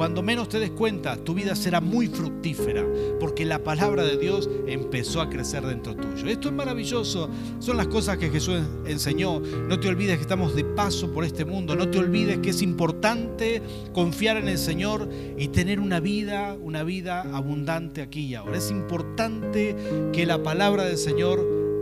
cuando 0.00 0.22
menos 0.22 0.48
te 0.48 0.58
des 0.58 0.70
cuenta, 0.70 1.22
tu 1.22 1.34
vida 1.34 1.54
será 1.54 1.82
muy 1.82 2.06
fructífera, 2.06 2.86
porque 3.20 3.44
la 3.44 3.62
palabra 3.62 4.02
de 4.02 4.16
Dios 4.16 4.48
empezó 4.66 5.20
a 5.20 5.28
crecer 5.28 5.62
dentro 5.66 5.94
tuyo. 5.94 6.26
Esto 6.26 6.48
es 6.48 6.54
maravilloso, 6.54 7.28
son 7.58 7.76
las 7.76 7.86
cosas 7.88 8.16
que 8.16 8.30
Jesús 8.30 8.60
enseñó. 8.86 9.40
No 9.40 9.78
te 9.78 9.88
olvides 9.88 10.16
que 10.16 10.22
estamos 10.22 10.54
de 10.54 10.64
paso 10.64 11.12
por 11.12 11.24
este 11.24 11.44
mundo, 11.44 11.76
no 11.76 11.90
te 11.90 11.98
olvides 11.98 12.38
que 12.38 12.48
es 12.48 12.62
importante 12.62 13.60
confiar 13.92 14.38
en 14.38 14.48
el 14.48 14.56
Señor 14.56 15.06
y 15.36 15.48
tener 15.48 15.80
una 15.80 16.00
vida, 16.00 16.56
una 16.58 16.82
vida 16.82 17.20
abundante 17.34 18.00
aquí 18.00 18.24
y 18.24 18.34
ahora. 18.36 18.56
Es 18.56 18.70
importante 18.70 19.76
que 20.14 20.24
la 20.24 20.42
palabra 20.42 20.84
del 20.84 20.96
Señor 20.96 21.09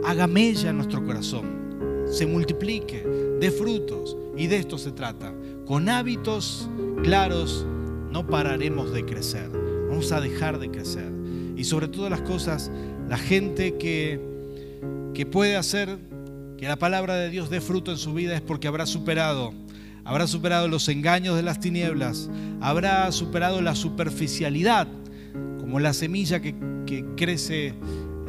haga 0.05 0.27
mella 0.27 0.69
en 0.69 0.77
nuestro 0.77 1.05
corazón, 1.05 2.05
se 2.11 2.25
multiplique, 2.25 3.05
dé 3.39 3.51
frutos, 3.51 4.17
y 4.37 4.47
de 4.47 4.57
esto 4.57 4.77
se 4.77 4.91
trata, 4.91 5.33
con 5.65 5.89
hábitos 5.89 6.67
claros 7.03 7.65
no 8.11 8.25
pararemos 8.25 8.91
de 8.91 9.05
crecer, 9.05 9.49
vamos 9.87 10.11
a 10.11 10.21
dejar 10.21 10.59
de 10.59 10.71
crecer. 10.71 11.11
Y 11.55 11.63
sobre 11.65 11.87
todas 11.87 12.09
las 12.09 12.21
cosas, 12.21 12.71
la 13.07 13.17
gente 13.17 13.77
que, 13.77 14.19
que 15.13 15.25
puede 15.25 15.57
hacer 15.57 15.99
que 16.57 16.67
la 16.67 16.77
palabra 16.77 17.15
de 17.15 17.29
Dios 17.29 17.49
dé 17.49 17.61
fruto 17.61 17.91
en 17.91 17.97
su 17.97 18.13
vida 18.13 18.35
es 18.35 18.41
porque 18.41 18.67
habrá 18.67 18.85
superado, 18.85 19.53
habrá 20.05 20.25
superado 20.25 20.67
los 20.67 20.87
engaños 20.89 21.35
de 21.35 21.43
las 21.43 21.59
tinieblas, 21.59 22.29
habrá 22.61 23.11
superado 23.11 23.61
la 23.61 23.75
superficialidad, 23.75 24.87
como 25.59 25.79
la 25.79 25.93
semilla 25.93 26.41
que, 26.41 26.55
que 26.85 27.05
crece 27.15 27.75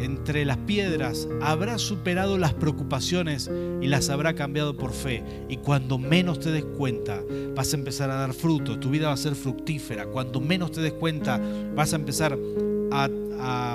entre 0.00 0.44
las 0.44 0.56
piedras, 0.58 1.28
habrá 1.42 1.78
superado 1.78 2.38
las 2.38 2.54
preocupaciones 2.54 3.50
y 3.80 3.86
las 3.86 4.08
habrá 4.10 4.34
cambiado 4.34 4.76
por 4.76 4.92
fe. 4.92 5.22
Y 5.48 5.58
cuando 5.58 5.98
menos 5.98 6.40
te 6.40 6.50
des 6.50 6.64
cuenta, 6.64 7.22
vas 7.54 7.72
a 7.72 7.76
empezar 7.76 8.10
a 8.10 8.14
dar 8.14 8.32
fruto, 8.32 8.78
tu 8.78 8.90
vida 8.90 9.08
va 9.08 9.14
a 9.14 9.18
ser 9.18 9.34
fructífera. 9.34 10.06
Cuando 10.06 10.40
menos 10.40 10.72
te 10.72 10.80
des 10.80 10.92
cuenta, 10.92 11.40
vas 11.74 11.92
a 11.92 11.96
empezar 11.96 12.38
a, 12.92 13.08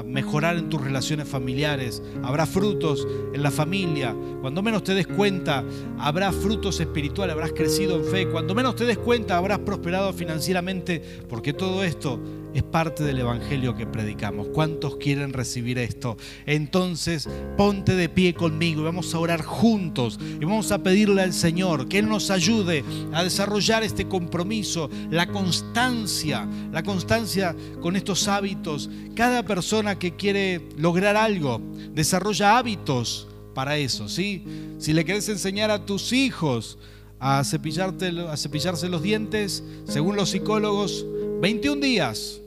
mejorar 0.05 0.57
en 0.57 0.69
tus 0.69 0.81
relaciones 0.81 1.27
familiares, 1.27 2.01
habrá 2.23 2.45
frutos 2.45 3.07
en 3.33 3.41
la 3.41 3.51
familia. 3.51 4.15
Cuando 4.41 4.61
menos 4.61 4.83
te 4.83 4.93
des 4.93 5.07
cuenta, 5.07 5.63
habrá 5.99 6.31
frutos 6.31 6.79
espirituales, 6.79 7.33
habrás 7.33 7.53
crecido 7.53 7.97
en 7.97 8.05
fe. 8.05 8.27
Cuando 8.27 8.55
menos 8.55 8.75
te 8.75 8.85
des 8.85 8.97
cuenta, 8.97 9.37
habrás 9.37 9.59
prosperado 9.59 10.13
financieramente, 10.13 11.01
porque 11.27 11.53
todo 11.53 11.83
esto 11.83 12.19
es 12.53 12.63
parte 12.63 13.03
del 13.03 13.19
Evangelio 13.19 13.75
que 13.75 13.85
predicamos. 13.85 14.47
¿Cuántos 14.53 14.95
quieren 14.95 15.33
recibir 15.33 15.77
esto? 15.77 16.15
Entonces, 16.45 17.27
ponte 17.57 17.95
de 17.95 18.07
pie 18.07 18.33
conmigo 18.33 18.81
y 18.81 18.85
vamos 18.85 19.13
a 19.13 19.19
orar 19.19 19.41
juntos 19.41 20.17
y 20.21 20.45
vamos 20.45 20.71
a 20.71 20.81
pedirle 20.81 21.21
al 21.21 21.33
Señor 21.33 21.89
que 21.89 21.99
Él 21.99 22.07
nos 22.07 22.31
ayude 22.31 22.85
a 23.11 23.23
desarrollar 23.23 23.83
este 23.83 24.07
compromiso, 24.07 24.89
la 25.09 25.27
constancia, 25.27 26.47
la 26.71 26.81
constancia 26.83 27.55
con 27.81 27.97
estos 27.97 28.27
hábitos. 28.29 28.89
Cada 29.15 29.43
persona 29.43 29.54
que 29.99 30.15
quiere 30.15 30.61
lograr 30.77 31.15
algo 31.15 31.61
desarrolla 31.93 32.57
hábitos 32.57 33.27
para 33.53 33.77
eso, 33.77 34.09
¿sí? 34.09 34.43
Si 34.79 34.93
le 34.93 35.05
quieres 35.05 35.27
enseñar 35.29 35.71
a 35.71 35.85
tus 35.85 36.11
hijos 36.11 36.77
a, 37.19 37.43
cepillarte, 37.43 38.11
a 38.29 38.37
cepillarse 38.37 38.89
los 38.89 39.01
dientes, 39.01 39.63
según 39.87 40.15
los 40.15 40.29
psicólogos, 40.29 41.05
21 41.41 41.81
días 41.81 42.41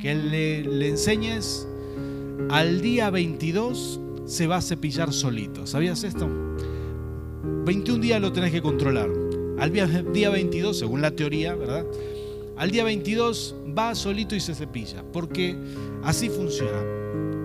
que 0.00 0.14
le, 0.14 0.88
enseñes, 0.88 1.66
al 2.50 2.80
día 2.80 3.10
22 3.10 4.00
se 4.26 4.46
va 4.46 4.56
a 4.56 4.62
cepillar 4.62 5.12
solito. 5.12 5.66
¿Sabías 5.66 6.04
esto? 6.04 6.28
21 7.64 8.00
días 8.00 8.20
lo 8.20 8.32
tenés 8.32 8.52
que 8.52 8.62
controlar. 8.62 9.08
Al 9.58 9.72
día 9.72 10.30
22, 10.30 10.78
según 10.78 11.02
la 11.02 11.10
teoría, 11.12 11.54
¿verdad? 11.54 11.84
Al 12.58 12.72
día 12.72 12.82
22 12.82 13.54
va 13.78 13.94
solito 13.94 14.34
y 14.34 14.40
se 14.40 14.52
cepilla, 14.52 15.04
porque 15.12 15.56
así 16.02 16.28
funciona. 16.28 16.82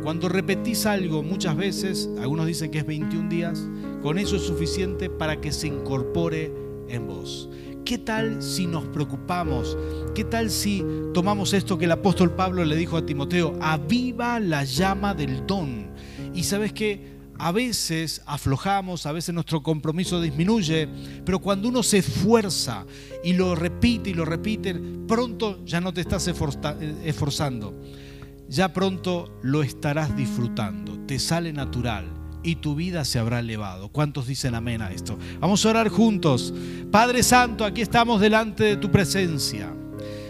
Cuando 0.01 0.27
repetís 0.27 0.87
algo 0.87 1.21
muchas 1.21 1.55
veces, 1.55 2.09
algunos 2.19 2.47
dicen 2.47 2.71
que 2.71 2.79
es 2.79 2.85
21 2.87 3.29
días, 3.29 3.63
con 4.01 4.17
eso 4.17 4.37
es 4.37 4.41
suficiente 4.41 5.11
para 5.11 5.39
que 5.39 5.51
se 5.51 5.67
incorpore 5.67 6.51
en 6.89 7.05
vos. 7.05 7.47
¿Qué 7.85 7.99
tal 7.99 8.41
si 8.41 8.65
nos 8.65 8.85
preocupamos? 8.85 9.77
¿Qué 10.15 10.23
tal 10.23 10.49
si 10.49 10.83
tomamos 11.13 11.53
esto 11.53 11.77
que 11.77 11.85
el 11.85 11.91
apóstol 11.91 12.31
Pablo 12.31 12.65
le 12.65 12.75
dijo 12.75 12.97
a 12.97 13.05
Timoteo? 13.05 13.53
Aviva 13.61 14.39
la 14.39 14.63
llama 14.63 15.13
del 15.13 15.45
don. 15.45 15.91
Y 16.33 16.43
sabes 16.43 16.73
que 16.73 17.12
a 17.37 17.51
veces 17.51 18.21
aflojamos, 18.25 19.05
a 19.05 19.11
veces 19.11 19.33
nuestro 19.33 19.63
compromiso 19.63 20.21
disminuye, 20.21 20.87
pero 21.25 21.39
cuando 21.39 21.67
uno 21.67 21.83
se 21.83 21.99
esfuerza 21.99 22.85
y 23.23 23.33
lo 23.33 23.55
repite 23.55 24.11
y 24.11 24.13
lo 24.13 24.25
repite, 24.25 24.73
pronto 25.07 25.63
ya 25.65 25.81
no 25.81 25.93
te 25.93 26.01
estás 26.01 26.27
esforzando, 26.27 27.73
ya 28.47 28.71
pronto 28.73 29.39
lo 29.41 29.63
estarás 29.63 30.15
disfrutando, 30.15 30.99
te 31.05 31.19
sale 31.19 31.53
natural 31.53 32.05
y 32.43 32.57
tu 32.57 32.75
vida 32.75 33.05
se 33.05 33.19
habrá 33.19 33.39
elevado. 33.39 33.89
¿Cuántos 33.89 34.27
dicen 34.27 34.53
amén 34.53 34.81
a 34.81 34.91
esto? 34.91 35.17
Vamos 35.39 35.65
a 35.65 35.69
orar 35.69 35.89
juntos. 35.89 36.53
Padre 36.91 37.23
Santo, 37.23 37.65
aquí 37.65 37.81
estamos 37.81 38.21
delante 38.21 38.63
de 38.63 38.77
tu 38.77 38.91
presencia. 38.91 39.73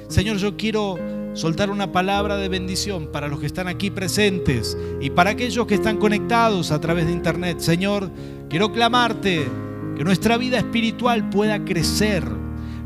Señor, 0.08 0.38
yo 0.38 0.56
quiero 0.56 0.98
soltar 1.34 1.70
una 1.70 1.92
palabra 1.92 2.38
de 2.38 2.50
bendición 2.50 3.08
para 3.08 3.28
los 3.28 3.40
que 3.40 3.48
están 3.48 3.68
aquí 3.68 3.90
presentes 3.90 4.78
y 5.02 5.10
para 5.10 5.32
aquellos 5.32 5.66
que 5.66 5.76
están 5.76 5.98
conectados 5.98 6.72
a 6.72 6.80
través 6.80 7.08
de 7.08 7.12
internet. 7.12 7.60
Señor, 7.60 8.10
quiero 8.50 8.72
clamarte 8.72 9.48
que 9.96 10.04
nuestra 10.04 10.38
vida 10.38 10.58
espiritual 10.58 11.30
pueda 11.30 11.64
crecer 11.66 12.24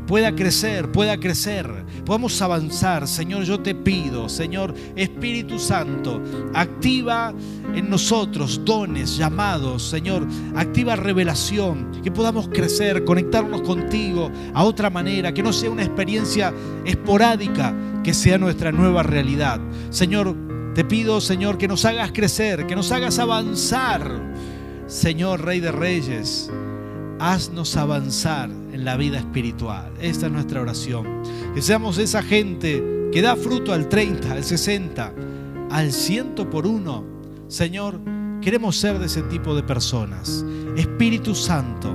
pueda 0.08 0.34
crecer, 0.34 0.90
pueda 0.90 1.20
crecer, 1.20 1.70
podamos 2.06 2.40
avanzar. 2.40 3.06
Señor, 3.06 3.44
yo 3.44 3.60
te 3.60 3.74
pido, 3.74 4.28
Señor 4.30 4.74
Espíritu 4.96 5.58
Santo, 5.58 6.22
activa 6.54 7.34
en 7.74 7.90
nosotros 7.90 8.62
dones, 8.64 9.18
llamados, 9.18 9.82
Señor, 9.82 10.26
activa 10.56 10.96
revelación, 10.96 11.92
que 12.02 12.10
podamos 12.10 12.48
crecer, 12.48 13.04
conectarnos 13.04 13.60
contigo 13.60 14.32
a 14.54 14.64
otra 14.64 14.88
manera, 14.88 15.34
que 15.34 15.42
no 15.42 15.52
sea 15.52 15.70
una 15.70 15.84
experiencia 15.84 16.54
esporádica, 16.86 17.74
que 18.02 18.14
sea 18.14 18.38
nuestra 18.38 18.72
nueva 18.72 19.02
realidad. 19.02 19.60
Señor, 19.90 20.34
te 20.74 20.84
pido, 20.84 21.20
Señor, 21.20 21.58
que 21.58 21.68
nos 21.68 21.84
hagas 21.84 22.12
crecer, 22.12 22.66
que 22.66 22.74
nos 22.74 22.90
hagas 22.92 23.18
avanzar. 23.18 24.10
Señor, 24.86 25.44
Rey 25.44 25.60
de 25.60 25.70
Reyes, 25.70 26.50
haznos 27.18 27.76
avanzar 27.76 28.48
la 28.78 28.96
vida 28.96 29.18
espiritual. 29.18 29.92
Esta 30.00 30.26
es 30.26 30.32
nuestra 30.32 30.60
oración. 30.60 31.22
Que 31.54 31.62
seamos 31.62 31.98
esa 31.98 32.22
gente 32.22 33.10
que 33.12 33.22
da 33.22 33.36
fruto 33.36 33.72
al 33.72 33.88
30, 33.88 34.32
al 34.32 34.44
60, 34.44 35.12
al 35.70 35.92
100 35.92 36.34
por 36.50 36.66
uno. 36.66 37.04
Señor, 37.48 38.00
queremos 38.40 38.76
ser 38.76 38.98
de 38.98 39.06
ese 39.06 39.22
tipo 39.22 39.54
de 39.54 39.62
personas. 39.62 40.44
Espíritu 40.76 41.34
Santo, 41.34 41.94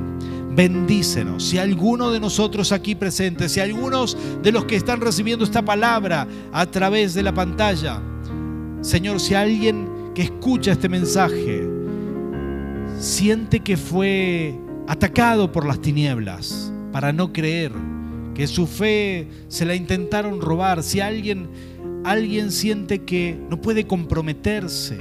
bendícenos. 0.56 1.44
Si 1.44 1.58
alguno 1.58 2.12
de 2.12 2.20
nosotros 2.20 2.72
aquí 2.72 2.96
presentes, 2.96 3.54
si 3.54 3.60
algunos 3.60 4.18
de 4.42 4.52
los 4.52 4.66
que 4.66 4.76
están 4.76 5.00
recibiendo 5.00 5.46
esta 5.46 5.64
palabra 5.64 6.28
a 6.52 6.66
través 6.66 7.14
de 7.14 7.24
la 7.24 7.34
pantalla, 7.34 8.02
Señor, 8.82 9.20
si 9.22 9.36
alguien 9.36 10.12
que 10.14 10.24
escucha 10.24 10.74
este 10.74 10.90
mensaje 10.90 11.68
siente 13.00 13.62
que 13.62 13.78
fue 13.78 14.60
atacado 14.88 15.52
por 15.52 15.66
las 15.66 15.80
tinieblas 15.80 16.73
para 16.94 17.12
no 17.12 17.34
creer, 17.34 17.74
que 18.34 18.48
su 18.48 18.68
fe 18.68 19.28
se 19.50 19.66
la 19.66 19.76
intentaron 19.76 20.40
robar, 20.40 20.82
si 20.84 21.02
alguien 21.02 21.50
alguien 22.06 22.52
siente 22.52 23.04
que 23.04 23.38
no 23.50 23.62
puede 23.62 23.88
comprometerse, 23.88 24.98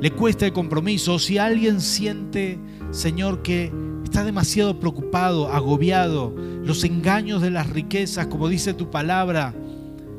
le 0.00 0.10
cuesta 0.10 0.46
el 0.46 0.52
compromiso, 0.52 1.18
si 1.18 1.38
alguien 1.38 1.80
siente, 1.80 2.58
Señor, 2.90 3.42
que 3.42 3.70
está 4.02 4.24
demasiado 4.24 4.80
preocupado, 4.80 5.52
agobiado, 5.52 6.34
los 6.64 6.82
engaños 6.84 7.42
de 7.42 7.50
las 7.50 7.70
riquezas, 7.70 8.26
como 8.26 8.48
dice 8.48 8.74
tu 8.74 8.90
palabra, 8.90 9.54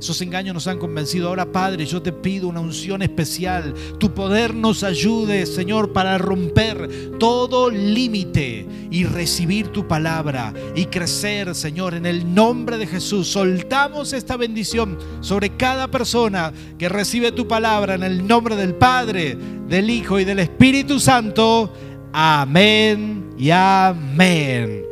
esos 0.04 0.22
engaños 0.22 0.54
nos 0.54 0.68
han 0.68 0.80
convencido. 0.80 1.30
Ahora, 1.30 1.50
Padre, 1.50 1.86
yo 1.86 2.02
te 2.02 2.12
pido 2.12 2.50
una 2.50 2.60
unción 2.60 3.02
especial. 3.02 3.74
Tu 4.00 4.14
poder 4.14 4.54
nos 4.54 4.84
ayude, 4.84 5.46
Señor, 5.46 5.94
para 5.94 6.18
romper 6.18 7.18
todo 7.20 7.70
límite 7.70 8.68
y 8.92 9.06
recibir 9.06 9.70
tu 9.70 9.88
palabra 9.88 10.54
y 10.76 10.88
crecer, 10.88 11.56
Señor, 11.56 11.94
en 11.94 12.06
el 12.06 12.36
nombre 12.36 12.78
de 12.78 12.86
Jesús. 12.86 13.30
Soltamos 13.30 14.12
esta 14.12 14.36
bendición 14.36 14.98
sobre 15.22 15.56
cada 15.56 15.90
persona 15.90 16.52
que 16.78 16.90
recibe 16.90 17.32
tu 17.32 17.48
palabra 17.48 17.96
en 17.96 18.04
el 18.04 18.28
nombre 18.28 18.58
del 18.58 18.76
Padre, 18.76 19.38
del 19.70 19.90
Hijo 19.90 20.20
y 20.20 20.26
del 20.26 20.40
Espíritu 20.40 21.00
Santo. 21.00 21.74
Amén 22.12 23.30
y 23.38 23.52
amén. 23.52 24.84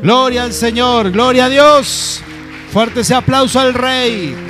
Gloria 0.00 0.44
al 0.44 0.52
Señor, 0.52 1.10
gloria 1.10 1.46
a 1.46 1.48
Dios. 1.48 2.22
Fuerte 2.72 3.00
ese 3.00 3.16
aplauso 3.16 3.58
al 3.58 3.74
Rey. 3.74 4.49